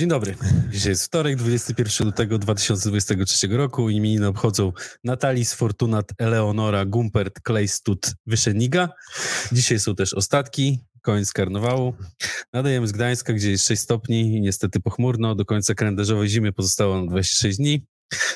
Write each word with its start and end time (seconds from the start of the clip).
Dzień 0.00 0.08
dobry. 0.08 0.34
Dzisiaj 0.70 0.90
jest 0.90 1.04
wtorek, 1.04 1.36
21 1.36 2.06
lutego 2.06 2.38
2023 2.38 3.48
roku. 3.48 3.90
Imieniny 3.90 4.26
obchodzą 4.26 4.72
Natalis, 5.04 5.54
Fortunat, 5.54 6.12
Eleonora, 6.18 6.84
Gumpert, 6.84 7.40
Klejstut, 7.40 8.14
Wyszeniga. 8.26 8.88
Dzisiaj 9.52 9.80
są 9.80 9.94
też 9.94 10.14
ostatki, 10.14 10.80
koniec 11.02 11.32
karnawału. 11.32 11.94
Nadajemy 12.52 12.86
z 12.86 12.92
Gdańska, 12.92 13.32
gdzie 13.32 13.50
jest 13.50 13.66
6 13.66 13.82
stopni 13.82 14.36
i 14.36 14.40
niestety 14.40 14.80
pochmurno. 14.80 15.34
Do 15.34 15.44
końca 15.44 15.74
kalendarzowej 15.74 16.28
zimy 16.28 16.52
pozostało 16.52 16.96
nam 16.96 17.08
26 17.08 17.56
dni. 17.56 17.86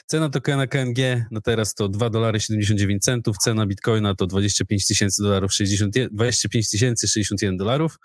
Cena 0.06 0.28
tokena 0.28 0.66
KNG 0.66 1.26
na 1.30 1.40
teraz 1.40 1.74
to 1.74 1.88
2 1.88 2.10
dolary 2.10 2.40
79 2.40 3.04
centów, 3.04 3.38
cena 3.38 3.66
bitcoina 3.66 4.14
to 4.14 4.26
25 4.26 4.86
tysięcy 4.86 5.22
dolarów 5.22 5.52
60, 5.52 5.94
25 6.10 6.70
tysięcy 6.70 7.08
61 7.08 7.56
dolarów. 7.56 7.98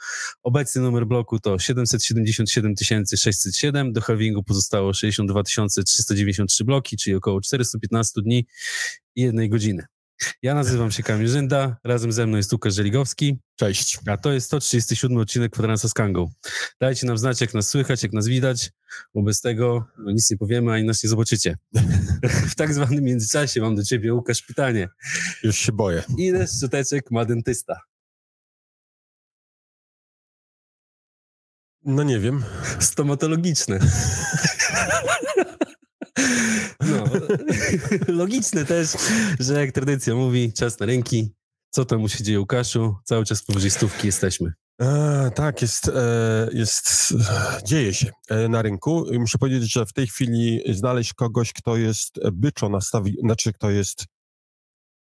Obecny 0.44 0.82
numer 0.82 1.08
bloku 1.08 1.40
to 1.40 1.60
777 1.60 2.74
607, 3.18 3.94
do 3.94 4.02
halvingu 4.02 4.44
pozostało 4.44 4.94
62 4.94 5.44
393 5.44 6.64
bloki, 6.64 6.98
czyli 6.98 7.16
około 7.16 7.42
415 7.42 8.22
dni 8.22 8.46
i 9.16 9.22
jednej 9.22 9.50
godziny. 9.50 9.86
Ja 10.42 10.54
nazywam 10.54 10.92
się 10.92 11.04
Kamil 11.04 11.28
Żynda, 11.28 11.78
razem 11.84 12.12
ze 12.12 12.28
mną 12.28 12.38
jest 12.38 12.54
Łukasz 12.54 12.74
Żeligowski. 12.74 13.40
Cześć. 13.56 14.00
A 14.08 14.18
to 14.18 14.32
jest 14.32 14.48
137 14.48 15.18
odcinek 15.18 15.52
Kwadransa 15.52 15.90
z 15.90 15.94
Kangą. 15.94 16.32
Dajcie 16.82 17.08
nam 17.08 17.18
znać, 17.18 17.42
jak 17.42 17.54
nas 17.54 17.70
słychać, 17.70 18.04
jak 18.04 18.14
nas 18.14 18.28
widać, 18.28 18.72
bo 19.14 19.24
bez 19.24 19.42
tego 19.42 19.86
no, 19.98 20.12
nic 20.12 20.32
nie 20.32 20.38
powiemy, 20.38 20.72
ani 20.74 20.84
nas 20.84 21.04
nie 21.04 21.10
zobaczycie. 21.10 21.58
w 22.52 22.56
tak 22.56 22.74
zwanym 22.74 23.04
międzyczasie 23.04 23.62
mam 23.62 23.76
do 23.76 23.84
ciebie, 23.84 24.14
Łukasz, 24.14 24.42
pytanie. 24.42 24.90
Już 25.44 25.58
się 25.58 25.72
boję. 25.72 26.04
Ile 26.18 26.48
szczoteczek 26.48 27.12
ma 27.12 27.26
dentysta? 27.26 27.82
No 31.84 32.04
nie 32.04 32.20
wiem. 32.20 32.44
Stomatologiczne. 32.80 33.80
No, 36.80 37.04
logiczne 38.22 38.66
też, 38.66 38.90
że 39.40 39.60
jak 39.60 39.72
tradycja 39.72 40.16
mówi, 40.16 40.54
czas 40.54 40.80
na 40.80 40.86
ręki. 40.86 41.34
Co 41.70 41.86
tam 41.86 42.00
mu 42.00 42.10
się 42.10 42.24
dzieje, 42.24 42.40
Łukaszu? 42.40 42.96
Cały 43.04 43.26
czas 43.26 43.44
powyżej 43.44 43.72
stówki 43.72 44.08
jesteśmy. 44.08 44.54
E, 44.82 45.32
tak, 45.36 45.62
jest, 45.62 45.88
e, 45.88 46.50
jest, 46.54 47.14
dzieje 47.66 47.94
się 47.94 48.12
e, 48.30 48.48
na 48.48 48.62
rynku. 48.62 49.06
Muszę 49.20 49.38
powiedzieć, 49.38 49.74
że 49.74 49.86
w 49.86 49.94
tej 49.94 50.08
chwili 50.08 50.62
znaleźć 50.70 51.14
kogoś, 51.14 51.54
kto 51.54 51.78
jest 51.78 52.20
byczo 52.32 52.70
nastawiony, 52.70 53.18
znaczy 53.22 53.54
kto 53.54 53.70
jest 53.70 54.06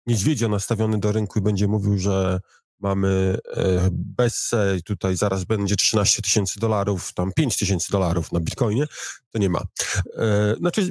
niedźwiedzio 0.06 0.48
nastawiony 0.48 0.98
do 0.98 1.12
rynku 1.12 1.38
i 1.38 1.42
będzie 1.42 1.68
mówił, 1.68 1.98
że 1.98 2.40
mamy 2.80 3.38
e, 3.56 3.88
Bessę, 3.92 4.76
tutaj 4.84 5.16
zaraz 5.16 5.44
będzie 5.44 5.76
13 5.76 6.22
tysięcy 6.22 6.60
dolarów, 6.60 7.12
tam 7.12 7.32
5 7.32 7.56
tysięcy 7.56 7.92
dolarów 7.92 8.32
na 8.32 8.40
Bitcoinie, 8.40 8.86
to 9.30 9.38
nie 9.38 9.50
ma. 9.50 9.62
E, 10.16 10.54
znaczy, 10.58 10.90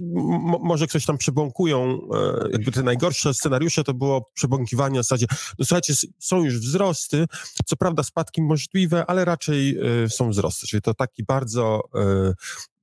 może 0.61 0.87
ktoś 0.87 1.05
tam 1.05 1.17
przebąkują, 1.17 1.99
e, 2.13 2.49
jakby 2.51 2.71
te 2.71 2.83
najgorsze 2.83 3.33
scenariusze 3.33 3.83
to 3.83 3.93
było 3.93 4.31
przebąkiwanie 4.33 4.99
w 4.99 5.03
zasadzie, 5.03 5.25
no 5.59 5.65
słuchajcie, 5.65 5.93
są 6.19 6.43
już 6.43 6.59
wzrosty, 6.59 7.25
co 7.65 7.75
prawda 7.75 8.03
spadki 8.03 8.41
możliwe, 8.41 9.05
ale 9.05 9.25
raczej 9.25 9.77
są 10.09 10.29
wzrosty, 10.29 10.67
czyli 10.67 10.81
to 10.81 10.93
taki 10.93 11.23
bardzo 11.23 11.81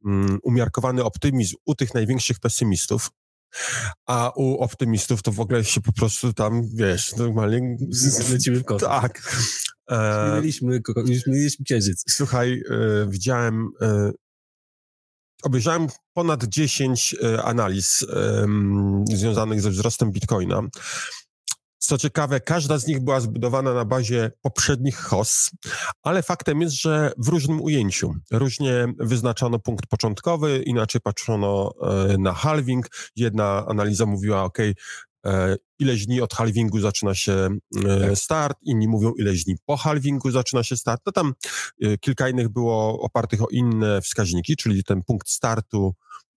mm, 0.05 0.39
umiarkowany 0.43 1.05
optymizm 1.05 1.57
u 1.65 1.75
tych 1.75 1.95
największych 1.95 2.41
pesymistów, 2.41 3.11
a 4.07 4.33
u 4.37 4.59
optymistów 4.59 5.23
to 5.23 5.33
w 5.33 5.41
ogóle 5.41 5.65
się 5.65 5.81
po 5.81 5.93
prostu 5.93 6.33
tam, 6.33 6.63
wiesz, 6.75 7.17
normalnie... 7.17 7.77
Zlecimy 7.91 8.59
w 8.59 8.65
kosmos. 8.65 8.91
Tak. 8.91 9.37
E, 9.91 10.35
mieliśmy, 10.35 10.81
mieliśmy 11.27 11.65
księżyc. 11.65 12.05
Słuchaj, 12.09 12.63
e, 12.71 13.07
widziałem... 13.09 13.69
E, 13.81 14.11
obejrzałem 15.43 15.87
ponad 16.13 16.45
10 16.45 17.17
e, 17.23 17.43
analiz 17.43 18.07
związanych 19.15 19.61
ze 19.61 19.71
wzrostem 19.71 20.13
bitcoina. 20.13 20.63
Co 21.85 21.99
ciekawe, 21.99 22.41
każda 22.41 22.79
z 22.79 22.87
nich 22.87 23.01
była 23.01 23.21
zbudowana 23.21 23.75
na 23.75 23.85
bazie 23.85 24.31
poprzednich 24.41 24.97
HOS, 24.97 25.51
ale 26.03 26.23
faktem 26.23 26.61
jest, 26.61 26.75
że 26.81 27.13
w 27.19 27.29
różnym 27.29 27.61
ujęciu. 27.61 28.15
Różnie 28.31 28.87
wyznaczano 28.99 29.59
punkt 29.59 29.87
początkowy, 29.87 30.63
inaczej 30.63 31.01
patrzono 31.01 31.73
e, 31.83 32.19
na 32.19 32.33
halving. 32.33 32.87
Jedna 33.17 33.67
analiza 33.67 34.07
mówiła, 34.07 34.43
OK, 34.43 34.59
e, 35.27 35.57
ileś 35.79 36.07
dni 36.07 36.21
od 36.21 36.35
halvingu 36.35 36.81
zaczyna 36.81 37.15
się 37.15 37.49
e, 37.85 38.09
tak. 38.09 38.19
start, 38.19 38.59
inni 38.63 38.89
mówią 38.89 39.13
ileś 39.13 39.45
dni 39.45 39.57
po 39.67 39.77
halvingu 39.77 40.31
zaczyna 40.31 40.63
się 40.63 40.77
start. 40.77 41.03
No 41.07 41.13
tam 41.13 41.33
kilka 42.01 42.29
innych 42.29 42.49
było 42.49 43.01
opartych 43.01 43.43
o 43.43 43.47
inne 43.51 44.03
wskaźniki, 44.03 44.57
czyli 44.57 44.85
ten 44.85 45.03
punkt 45.03 45.29
startu 45.31 45.95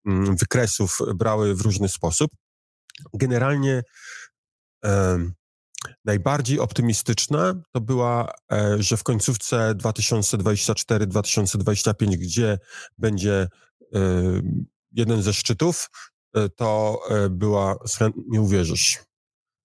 mm, 0.07 0.37
wykresów 0.37 0.99
brały 1.15 1.55
w 1.55 1.61
różny 1.61 1.89
sposób. 1.89 2.31
Generalnie 3.15 3.83
Najbardziej 6.05 6.61
optymistyczna 6.61 7.55
to 7.73 7.81
była, 7.81 8.33
e, 8.53 8.83
że 8.83 8.97
w 8.97 9.03
końcówce 9.03 9.75
2024-2025, 9.75 12.17
gdzie 12.17 12.59
będzie 12.99 13.49
e, 13.95 13.99
jeden 14.93 15.23
ze 15.23 15.33
szczytów, 15.33 15.91
e, 16.35 16.49
to 16.49 17.01
była, 17.31 17.77
nie 18.29 18.41
uwierzysz, 18.41 18.99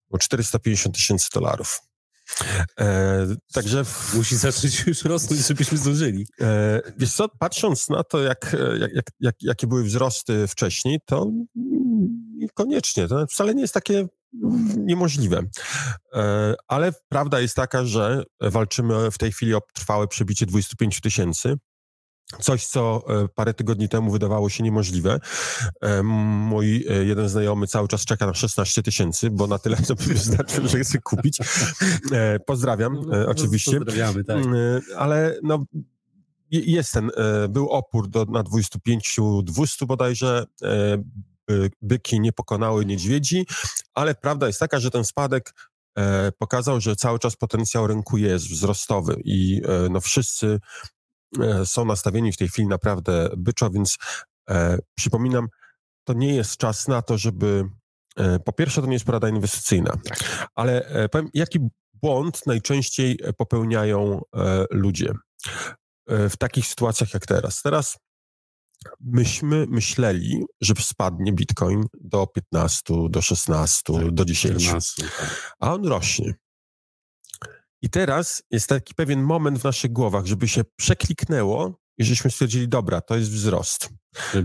o 0.10 0.18
450 0.18 0.96
tysięcy 0.96 1.30
dolarów. 1.34 1.82
E, 2.80 3.28
także 3.54 3.84
musi 4.14 4.36
zacząć 4.36 4.88
już 4.88 5.06
rosnąć, 5.06 5.48
żebyśmy 5.48 5.78
zdążyli. 5.78 6.28
E, 6.42 6.82
wiesz 6.98 7.14
co, 7.14 7.30
patrząc 7.30 7.90
na 7.90 8.04
to, 8.04 8.22
jak, 8.22 8.56
jak, 8.80 8.94
jak, 8.94 9.06
jak, 9.20 9.36
jakie 9.42 9.68
były 9.68 9.84
wzrosty 9.84 10.48
wcześniej, 10.48 11.00
to 11.06 11.32
niekoniecznie. 12.36 13.08
To 13.08 13.28
wcale 13.28 13.56
nie 13.56 13.62
jest 13.62 13.74
takie 13.74 14.08
niemożliwe. 14.78 15.44
E, 16.14 16.56
ale 16.68 16.92
prawda 17.10 17.40
jest 17.40 17.56
taka, 17.56 17.86
że 17.86 18.24
walczymy 18.42 19.12
w 19.12 19.18
tej 19.18 19.32
chwili 19.32 19.54
o 19.54 19.62
trwałe 19.74 20.08
przebicie 20.08 20.46
25 20.46 21.02
tysięcy. 21.02 21.56
Coś, 22.42 22.66
co 22.66 23.04
e, 23.10 23.28
parę 23.36 23.54
tygodni 23.54 23.90
temu 23.90 24.12
wydawało 24.12 24.50
się 24.50 24.64
niemożliwe. 24.64 25.20
E, 25.82 26.04
mój 26.04 26.86
jeden 27.06 27.30
znajomy 27.30 27.68
cały 27.68 27.88
czas 27.88 28.06
czeka 28.06 28.26
na 28.26 28.34
16 28.34 28.84
tysięcy, 28.84 29.30
bo 29.30 29.48
na 29.48 29.60
tyle 29.60 29.78
to 29.78 29.96
by 29.96 30.18
znaczył, 30.18 30.68
że 30.68 30.80
chce 30.80 31.00
kupić. 31.00 31.38
Pozdrawiam, 32.46 32.94
no, 32.94 33.02
no, 33.02 33.28
oczywiście. 33.28 33.78
Pozdrawiamy, 33.78 34.24
tak. 34.24 34.44
Ale 34.98 35.40
no, 35.44 35.66
jest 36.52 36.92
ten, 36.92 37.12
był 37.50 37.70
opór 37.70 38.10
do, 38.10 38.26
na 38.26 38.44
25, 38.44 39.16
200 39.44 39.86
bodajże. 39.86 40.46
Byki 41.82 42.20
nie 42.20 42.34
pokonały 42.34 42.86
niedźwiedzi, 42.86 43.46
ale 43.94 44.16
prawda 44.16 44.48
jest 44.48 44.60
taka, 44.60 44.80
że 44.80 44.92
ten 44.92 45.06
spadek 45.06 45.54
e, 45.98 46.32
pokazał, 46.32 46.82
że 46.82 46.96
cały 46.96 47.20
czas 47.20 47.36
potencjał 47.36 47.88
rynku 47.88 48.18
jest 48.18 48.50
wzrostowy 48.50 49.22
i 49.26 49.62
e, 49.66 49.90
no 49.90 50.02
wszyscy 50.02 50.60
e, 51.42 51.66
są 51.66 51.86
nastawieni 51.86 52.32
w 52.32 52.38
tej 52.38 52.48
chwili 52.48 52.68
naprawdę 52.68 53.30
byczo, 53.38 53.70
więc 53.70 53.98
e, 54.50 54.78
przypominam, 54.96 55.48
to 56.04 56.14
nie 56.14 56.36
jest 56.36 56.58
czas 56.58 56.88
na 56.88 57.02
to, 57.02 57.18
żeby 57.18 57.70
e, 58.16 58.40
po 58.40 58.54
pierwsze 58.54 58.82
to 58.82 58.88
nie 58.88 58.94
jest 58.94 59.06
porada 59.06 59.30
inwestycyjna, 59.30 59.98
tak. 60.04 60.50
ale 60.56 60.86
e, 60.86 61.10
powiem, 61.10 61.30
jaki 61.34 61.60
błąd 61.94 62.46
najczęściej 62.46 63.20
popełniają 63.38 64.22
ludzie 64.72 65.14
w 66.08 66.38
takich 66.38 66.68
sytuacjach 66.68 67.14
jak 67.14 67.26
teraz. 67.26 67.62
Teraz 67.62 67.98
myśmy 69.00 69.66
myśleli, 69.70 70.44
że 70.62 70.74
spadnie 70.80 71.34
Bitcoin 71.34 71.84
do 72.02 72.28
15, 72.28 72.94
do 73.10 73.22
16, 73.22 73.94
tak, 73.94 74.12
do 74.12 74.26
10, 74.26 74.64
14, 74.64 75.04
tak. 75.04 75.56
a 75.60 75.74
on 75.74 75.86
rośnie. 75.86 76.34
I 77.82 77.90
teraz 77.90 78.44
jest 78.52 78.70
taki 78.70 78.94
pewien 78.96 79.22
moment 79.22 79.60
w 79.60 79.64
naszych 79.64 79.92
głowach, 79.92 80.26
żeby 80.26 80.48
się 80.48 80.62
przekliknęło 80.76 81.80
i 81.98 82.04
żeśmy 82.04 82.32
stwierdzili, 82.32 82.68
dobra, 82.68 83.02
to 83.02 83.18
jest 83.18 83.32
wzrost. 83.32 83.90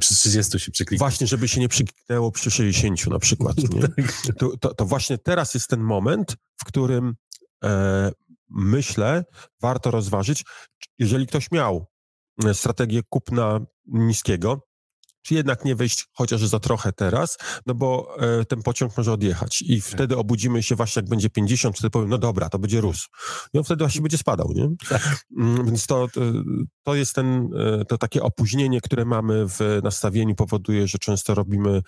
Przy 0.00 0.14
30 0.14 0.58
się 0.58 0.70
przekliknęło. 0.70 1.10
Właśnie, 1.10 1.26
żeby 1.26 1.48
się 1.48 1.60
nie 1.60 1.68
przekliknęło 1.68 2.32
przy 2.32 2.50
60 2.50 3.06
na 3.06 3.18
przykład. 3.18 3.56
Tak. 3.96 4.36
To, 4.38 4.56
to, 4.56 4.74
to, 4.74 4.84
właśnie 4.86 5.18
teraz 5.18 5.54
jest 5.54 5.68
ten 5.68 5.80
moment, 5.80 6.36
w 6.60 6.64
którym 6.64 7.14
e, 7.64 8.12
myślę, 8.50 9.24
warto 9.60 9.90
rozważyć, 9.90 10.44
jeżeli 10.98 11.26
ktoś 11.26 11.50
miał 11.50 11.86
strategię 12.52 13.02
kupna 13.08 13.60
niskiego, 13.86 14.72
czy 15.22 15.34
jednak 15.34 15.64
nie 15.64 15.76
wejść 15.76 16.08
chociaż 16.12 16.40
za 16.40 16.60
trochę 16.60 16.92
teraz, 16.92 17.38
no 17.66 17.74
bo 17.74 18.16
e, 18.18 18.44
ten 18.44 18.62
pociąg 18.62 18.96
może 18.96 19.12
odjechać 19.12 19.62
i 19.62 19.82
tak. 19.82 19.90
wtedy 19.90 20.16
obudzimy 20.16 20.62
się 20.62 20.76
właśnie 20.76 21.00
jak 21.00 21.08
będzie 21.08 21.30
50, 21.30 21.78
wtedy 21.78 21.90
powiem, 21.90 22.08
no 22.08 22.18
dobra, 22.18 22.48
to 22.48 22.58
będzie 22.58 22.80
rósł. 22.80 23.08
I 23.54 23.58
on 23.58 23.64
wtedy 23.64 23.84
właśnie 23.84 24.00
będzie 24.00 24.18
spadał, 24.18 24.52
nie? 24.54 24.68
Tak. 24.88 25.24
Mm, 25.38 25.66
więc 25.66 25.86
to, 25.86 26.08
to 26.82 26.94
jest 26.94 27.14
ten, 27.14 27.50
e, 27.56 27.84
to 27.84 27.98
takie 27.98 28.22
opóźnienie, 28.22 28.80
które 28.80 29.04
mamy 29.04 29.46
w 29.48 29.80
nastawieniu 29.82 30.34
powoduje, 30.34 30.88
że 30.88 30.98
często 30.98 31.34
robimy 31.34 31.82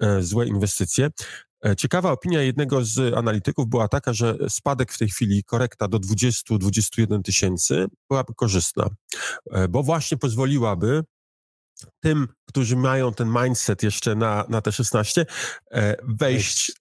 e, 0.00 0.22
złe 0.22 0.46
inwestycje. 0.46 1.10
E, 1.66 1.76
ciekawa 1.76 2.12
opinia 2.12 2.42
jednego 2.42 2.84
z 2.84 3.14
analityków 3.14 3.68
była 3.68 3.88
taka, 3.88 4.12
że 4.12 4.36
spadek 4.48 4.92
w 4.92 4.98
tej 4.98 5.08
chwili, 5.08 5.44
korekta 5.44 5.88
do 5.88 5.98
20-21 5.98 7.22
tysięcy 7.22 7.86
byłaby 8.10 8.34
korzystna, 8.36 8.88
e, 9.50 9.68
bo 9.68 9.82
właśnie 9.82 10.18
pozwoliłaby 10.18 11.02
tym, 12.00 12.28
którzy 12.48 12.76
mają 12.76 13.12
ten 13.12 13.34
mindset 13.42 13.82
jeszcze 13.82 14.14
na, 14.14 14.44
na 14.48 14.60
te 14.60 14.72
16, 14.72 15.26
e, 15.70 15.96
wejść, 16.08 16.72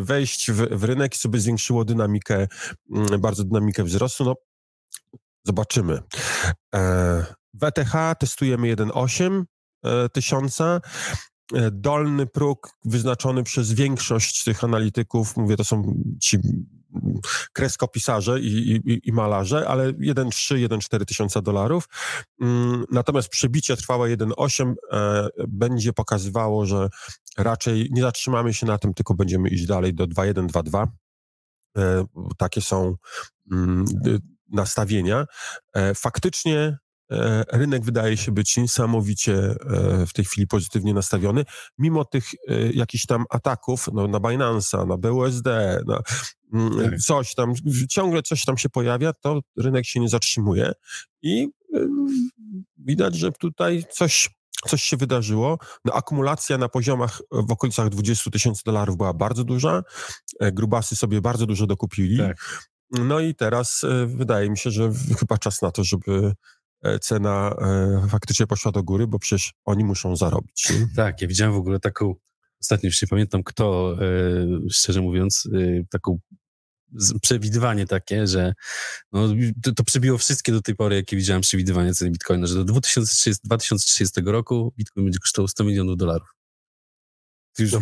wejść 0.00 0.50
w, 0.50 0.56
w 0.56 0.84
rynek 0.84 1.14
i 1.14 1.18
sobie 1.18 1.40
zwiększyło 1.40 1.84
dynamikę, 1.84 2.48
mm, 2.94 3.20
bardzo 3.20 3.44
dynamikę 3.44 3.84
wzrostu. 3.84 4.24
No, 4.24 4.34
zobaczymy. 5.44 6.02
WTH 7.60 8.14
testujemy 8.18 8.66
1,8 8.76 9.44
tysiąca. 10.12 10.80
Dolny 11.72 12.26
próg 12.26 12.70
wyznaczony 12.84 13.42
przez 13.42 13.72
większość 13.72 14.44
tych 14.44 14.64
analityków, 14.64 15.36
mówię, 15.36 15.56
to 15.56 15.64
są 15.64 15.94
ci 16.20 16.38
kreskopisarze 17.52 18.40
i, 18.40 18.80
i, 18.84 19.08
i 19.08 19.12
malarze, 19.12 19.68
ale 19.68 19.92
1,3, 19.92 20.68
1,4 20.68 21.04
tysiąca 21.04 21.42
dolarów. 21.42 21.88
Mm, 22.40 22.84
natomiast 22.92 23.28
przebicie 23.28 23.76
trwałe 23.76 24.16
1,8 24.16 24.74
e, 24.92 25.28
będzie 25.48 25.92
pokazywało, 25.92 26.66
że 26.66 26.88
raczej 27.38 27.88
nie 27.92 28.02
zatrzymamy 28.02 28.54
się 28.54 28.66
na 28.66 28.78
tym, 28.78 28.94
tylko 28.94 29.14
będziemy 29.14 29.48
iść 29.48 29.66
dalej 29.66 29.94
do 29.94 30.06
2,1, 30.06 30.46
2,2. 30.46 30.86
E, 31.78 32.04
takie 32.36 32.60
są 32.60 32.96
mm, 33.52 33.84
nastawienia. 34.48 35.26
E, 35.74 35.94
faktycznie 35.94 36.58
E, 36.68 36.85
rynek 37.52 37.84
wydaje 37.84 38.16
się 38.16 38.32
być 38.32 38.56
niesamowicie 38.56 39.34
e, 39.34 40.06
w 40.06 40.12
tej 40.12 40.24
chwili 40.24 40.46
pozytywnie 40.46 40.94
nastawiony, 40.94 41.44
mimo 41.78 42.04
tych 42.04 42.24
e, 42.48 42.72
jakichś 42.72 43.06
tam 43.06 43.24
ataków 43.30 43.88
no, 43.92 44.08
na 44.08 44.20
Binance'a, 44.20 44.86
na 44.86 44.96
BUSD, 44.96 45.46
na 45.86 46.00
mm, 46.52 46.90
tak. 46.90 47.00
coś 47.00 47.34
tam, 47.34 47.52
ciągle 47.90 48.22
coś 48.22 48.44
tam 48.44 48.58
się 48.58 48.68
pojawia, 48.68 49.12
to 49.12 49.40
rynek 49.56 49.86
się 49.86 50.00
nie 50.00 50.08
zatrzymuje 50.08 50.72
i 51.22 51.48
widać, 52.78 53.14
że 53.14 53.32
tutaj 53.32 53.84
coś, 53.90 54.30
coś 54.68 54.82
się 54.82 54.96
wydarzyło. 54.96 55.58
No, 55.84 55.92
akumulacja 55.92 56.58
na 56.58 56.68
poziomach 56.68 57.20
w 57.32 57.52
okolicach 57.52 57.88
20 57.88 58.30
tysięcy 58.30 58.62
dolarów 58.66 58.96
była 58.96 59.14
bardzo 59.14 59.44
duża, 59.44 59.82
grubasy 60.40 60.96
sobie 60.96 61.20
bardzo 61.20 61.46
dużo 61.46 61.66
dokupili. 61.66 62.18
Tak. 62.18 62.36
No 62.90 63.20
i 63.20 63.34
teraz 63.34 63.84
wydaje 64.06 64.50
mi 64.50 64.58
się, 64.58 64.70
że 64.70 64.90
chyba 65.18 65.38
czas 65.38 65.62
na 65.62 65.70
to, 65.70 65.84
żeby 65.84 66.32
E, 66.32 66.32
cena 67.00 67.54
e, 67.58 68.08
faktycznie 68.08 68.46
poszła 68.46 68.72
do 68.72 68.82
góry, 68.82 69.06
bo 69.06 69.18
przecież 69.18 69.54
oni 69.64 69.84
muszą 69.84 70.16
zarobić. 70.16 70.70
Nie? 70.70 70.86
Tak, 70.96 71.22
ja 71.22 71.28
widziałem 71.28 71.54
w 71.54 71.56
ogóle 71.56 71.80
taką, 71.80 72.14
ostatnio 72.60 72.86
już 72.86 73.02
nie 73.02 73.08
pamiętam 73.08 73.42
kto, 73.44 73.96
e, 74.00 74.70
szczerze 74.70 75.00
mówiąc, 75.00 75.48
taką 75.90 76.18
przewidywanie 77.22 77.86
takie, 77.86 78.26
że 78.26 78.54
no, 79.12 79.28
to, 79.62 79.72
to 79.72 79.84
przebiło 79.84 80.18
wszystkie 80.18 80.52
do 80.52 80.62
tej 80.62 80.74
pory, 80.74 80.96
jakie 80.96 81.16
widziałem 81.16 81.42
przewidywania 81.42 81.94
ceny 81.94 82.10
Bitcoina, 82.10 82.46
że 82.46 82.54
do 82.54 82.64
2030, 82.64 83.40
2030 83.44 84.20
roku 84.24 84.72
Bitcoin 84.78 85.06
będzie 85.06 85.18
kosztował 85.18 85.48
100 85.48 85.64
milionów 85.64 85.96
dolarów. 85.96 86.28
Już... 87.58 87.72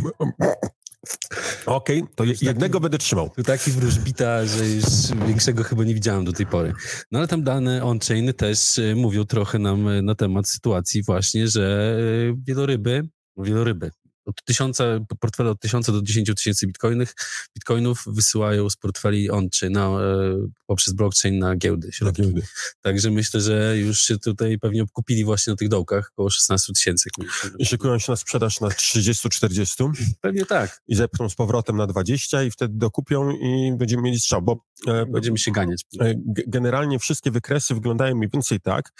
Okej, 1.66 2.02
okay, 2.02 2.14
to 2.14 2.24
jednego 2.24 2.72
taki, 2.72 2.82
będę 2.82 2.98
trzymał. 2.98 3.30
To 3.36 3.42
taki 3.42 3.70
wróżbita, 3.70 4.46
że 4.46 4.68
już 4.68 4.84
większego 5.26 5.64
chyba 5.64 5.84
nie 5.84 5.94
widziałem 5.94 6.24
do 6.24 6.32
tej 6.32 6.46
pory. 6.46 6.72
No 7.12 7.18
ale 7.18 7.28
tam 7.28 7.42
dane 7.42 7.84
on-chain 7.84 8.34
też 8.34 8.78
e, 8.78 8.94
mówią 8.94 9.24
trochę 9.24 9.58
nam 9.58 9.88
e, 9.88 10.02
na 10.02 10.14
temat 10.14 10.48
sytuacji 10.48 11.02
właśnie, 11.02 11.48
że 11.48 11.96
e, 12.30 12.36
wieloryby, 12.46 13.08
no 13.36 13.44
wieloryby, 13.44 13.90
od 14.24 14.44
tysiąca, 14.44 14.84
portfele 15.20 15.50
od 15.50 15.60
tysiąca 15.60 15.92
do 15.92 16.02
dziesięciu 16.02 16.34
tysięcy 16.34 16.66
bitcoinów, 16.66 17.14
bitcoinów 17.56 18.04
wysyłają 18.06 18.70
z 18.70 18.76
portfeli 18.76 19.30
on, 19.30 19.50
czy 19.50 19.70
na, 19.70 19.86
e, 19.86 20.46
poprzez 20.66 20.94
blockchain 20.94 21.38
na 21.38 21.56
giełdy. 21.56 21.90
Na 22.00 22.12
giełdy. 22.12 22.42
Także 22.80 23.10
myślę, 23.10 23.40
że 23.40 23.78
już 23.78 24.00
się 24.00 24.18
tutaj 24.18 24.58
pewnie 24.58 24.82
obkupili 24.82 25.24
właśnie 25.24 25.50
na 25.50 25.56
tych 25.56 25.68
dołkach, 25.68 26.10
około 26.12 26.30
16 26.30 26.72
tysięcy. 26.72 27.10
I 27.58 27.66
szykują 27.66 27.98
się 27.98 28.12
na 28.12 28.16
sprzedaż 28.16 28.60
na 28.60 28.68
30-40? 28.68 29.90
Pewnie 30.20 30.46
tak. 30.46 30.82
I 30.88 30.94
zepchną 30.94 31.28
z 31.28 31.34
powrotem 31.34 31.76
na 31.76 31.86
20 31.86 32.42
i 32.42 32.50
wtedy 32.50 32.74
dokupią 32.76 33.30
i 33.30 33.72
będziemy 33.78 34.02
mieli 34.02 34.20
strzał, 34.20 34.42
bo... 34.42 34.64
E, 34.86 35.06
będziemy 35.06 35.38
się 35.38 35.52
ganiać. 35.52 35.82
E, 36.00 36.14
generalnie 36.46 36.98
wszystkie 36.98 37.30
wykresy 37.30 37.74
wyglądają 37.74 38.16
mniej 38.16 38.30
więcej 38.32 38.60
tak, 38.60 38.92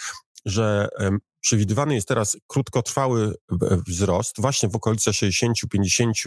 że 0.45 0.89
przewidywany 1.45 1.95
jest 1.95 2.07
teraz 2.07 2.37
krótkotrwały 2.47 3.33
wzrost, 3.87 4.41
właśnie 4.41 4.69
w 4.69 4.75
okolicy 4.75 5.13
60, 5.13 5.57
50, 5.71 6.17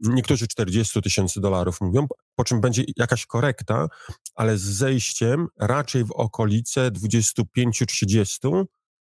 niektórzy 0.00 0.48
40 0.48 1.02
tysięcy 1.02 1.40
dolarów 1.40 1.80
mówią, 1.80 2.06
po 2.36 2.44
czym 2.44 2.60
będzie 2.60 2.84
jakaś 2.96 3.26
korekta, 3.26 3.88
ale 4.34 4.58
z 4.58 4.62
zejściem 4.62 5.46
raczej 5.58 6.04
w 6.04 6.12
okolice 6.12 6.90
25-30, 6.90 8.64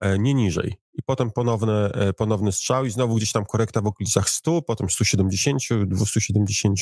e, 0.00 0.19
nie 0.19 0.34
niżej. 0.34 0.75
I 0.94 1.02
potem 1.02 1.31
ponowne, 1.31 1.90
e, 1.93 2.12
ponowny 2.12 2.52
strzał 2.52 2.84
i 2.84 2.90
znowu 2.90 3.14
gdzieś 3.14 3.32
tam 3.32 3.44
korekta 3.44 3.81
w 3.81 3.87
okolicach 3.87 4.31
100, 4.31 4.62
potem 4.62 4.90
170, 4.90 5.62
270. 5.87 6.79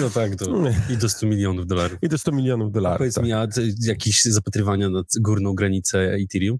No 0.00 0.10
tak, 0.10 0.36
to 0.36 0.44
i 0.90 0.96
do 0.96 1.08
100 1.08 1.26
milionów 1.26 1.66
dolarów. 1.66 1.98
I 2.02 2.08
do 2.08 2.18
100 2.18 2.32
milionów 2.32 2.72
dolarów. 2.72 2.96
A 2.96 2.98
powiedz 2.98 3.14
tak. 3.14 3.24
mi, 3.24 3.32
a 3.32 3.46
jakieś 3.80 4.24
zapatrywania 4.24 4.90
na 4.90 5.02
górną 5.20 5.54
granicę 5.54 5.98
Ethereum? 5.98 6.58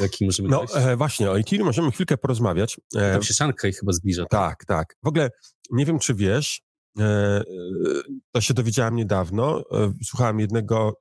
Jaki 0.00 0.26
możemy 0.26 0.48
No 0.48 0.64
e, 0.74 0.96
właśnie, 0.96 1.30
o 1.30 1.38
Ethereum 1.38 1.66
możemy 1.66 1.90
chwilkę 1.90 2.16
porozmawiać. 2.16 2.80
E, 2.96 3.12
Tam 3.12 3.22
się 3.22 3.34
Shanghai 3.34 3.72
chyba 3.72 3.92
zbliża. 3.92 4.26
Tak? 4.26 4.30
tak, 4.30 4.64
tak. 4.64 4.96
W 5.02 5.08
ogóle 5.08 5.30
nie 5.70 5.86
wiem, 5.86 5.98
czy 5.98 6.14
wiesz, 6.14 6.62
e, 6.98 7.42
to 8.32 8.40
się 8.40 8.54
dowiedziałem 8.54 8.96
niedawno. 8.96 9.60
E, 9.60 9.62
słuchałem 10.04 10.40
jednego, 10.40 10.98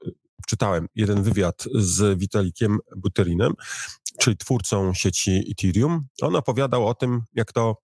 czytałem 0.48 0.88
jeden 0.96 1.24
wywiad 1.24 1.64
z 1.76 2.20
Witalikiem 2.20 2.78
Buterinem, 2.98 3.54
czyli 4.20 4.38
twórcą 4.38 4.94
sieci 4.94 5.52
Ethereum. 5.52 6.08
On 6.22 6.36
opowiadał 6.36 6.88
o 6.88 6.94
tym, 6.94 7.22
jak 7.34 7.52
to 7.52 7.78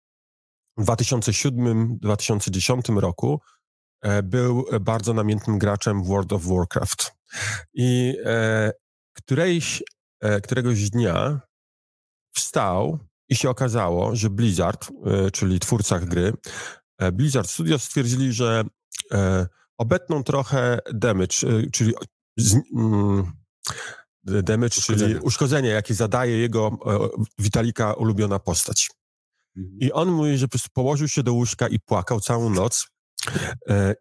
w 0.76 0.84
2007-2010 0.84 2.98
roku 2.98 3.40
e, 4.02 4.22
był 4.22 4.64
bardzo 4.80 5.14
namiętnym 5.14 5.58
graczem 5.58 6.04
w 6.04 6.06
World 6.06 6.32
of 6.32 6.42
Warcraft. 6.44 7.12
I 7.74 8.14
e, 8.24 8.72
którejś 9.14 9.80
E, 9.80 9.84
któregoś 10.42 10.90
dnia 10.90 11.40
wstał 12.34 12.98
i 13.28 13.36
się 13.36 13.50
okazało, 13.50 14.16
że 14.16 14.30
Blizzard, 14.30 14.88
e, 15.06 15.30
czyli 15.30 15.60
twórcach 15.60 16.04
gry, 16.04 16.32
e, 16.98 17.12
Blizzard 17.12 17.50
Studios 17.50 17.82
stwierdzili, 17.82 18.32
że 18.32 18.64
obetną 19.78 20.24
trochę 20.24 20.78
damage, 20.94 21.36
czyli 21.72 21.94
mm, 22.76 23.32
damage, 24.24 24.74
uszkodzenie. 24.78 25.14
czyli 25.14 25.26
uszkodzenie, 25.26 25.68
jakie 25.68 25.94
zadaje 25.94 26.38
jego 26.38 26.78
Witalika 27.38 27.92
ulubiona 27.92 28.38
postać. 28.38 28.90
Mhm. 29.56 29.78
I 29.80 29.92
on 29.92 30.10
mówi, 30.10 30.38
że 30.38 30.48
po 30.48 30.58
położył 30.72 31.08
się 31.08 31.22
do 31.22 31.32
łóżka 31.32 31.68
i 31.68 31.80
płakał 31.80 32.20
całą 32.20 32.50
noc. 32.50 32.86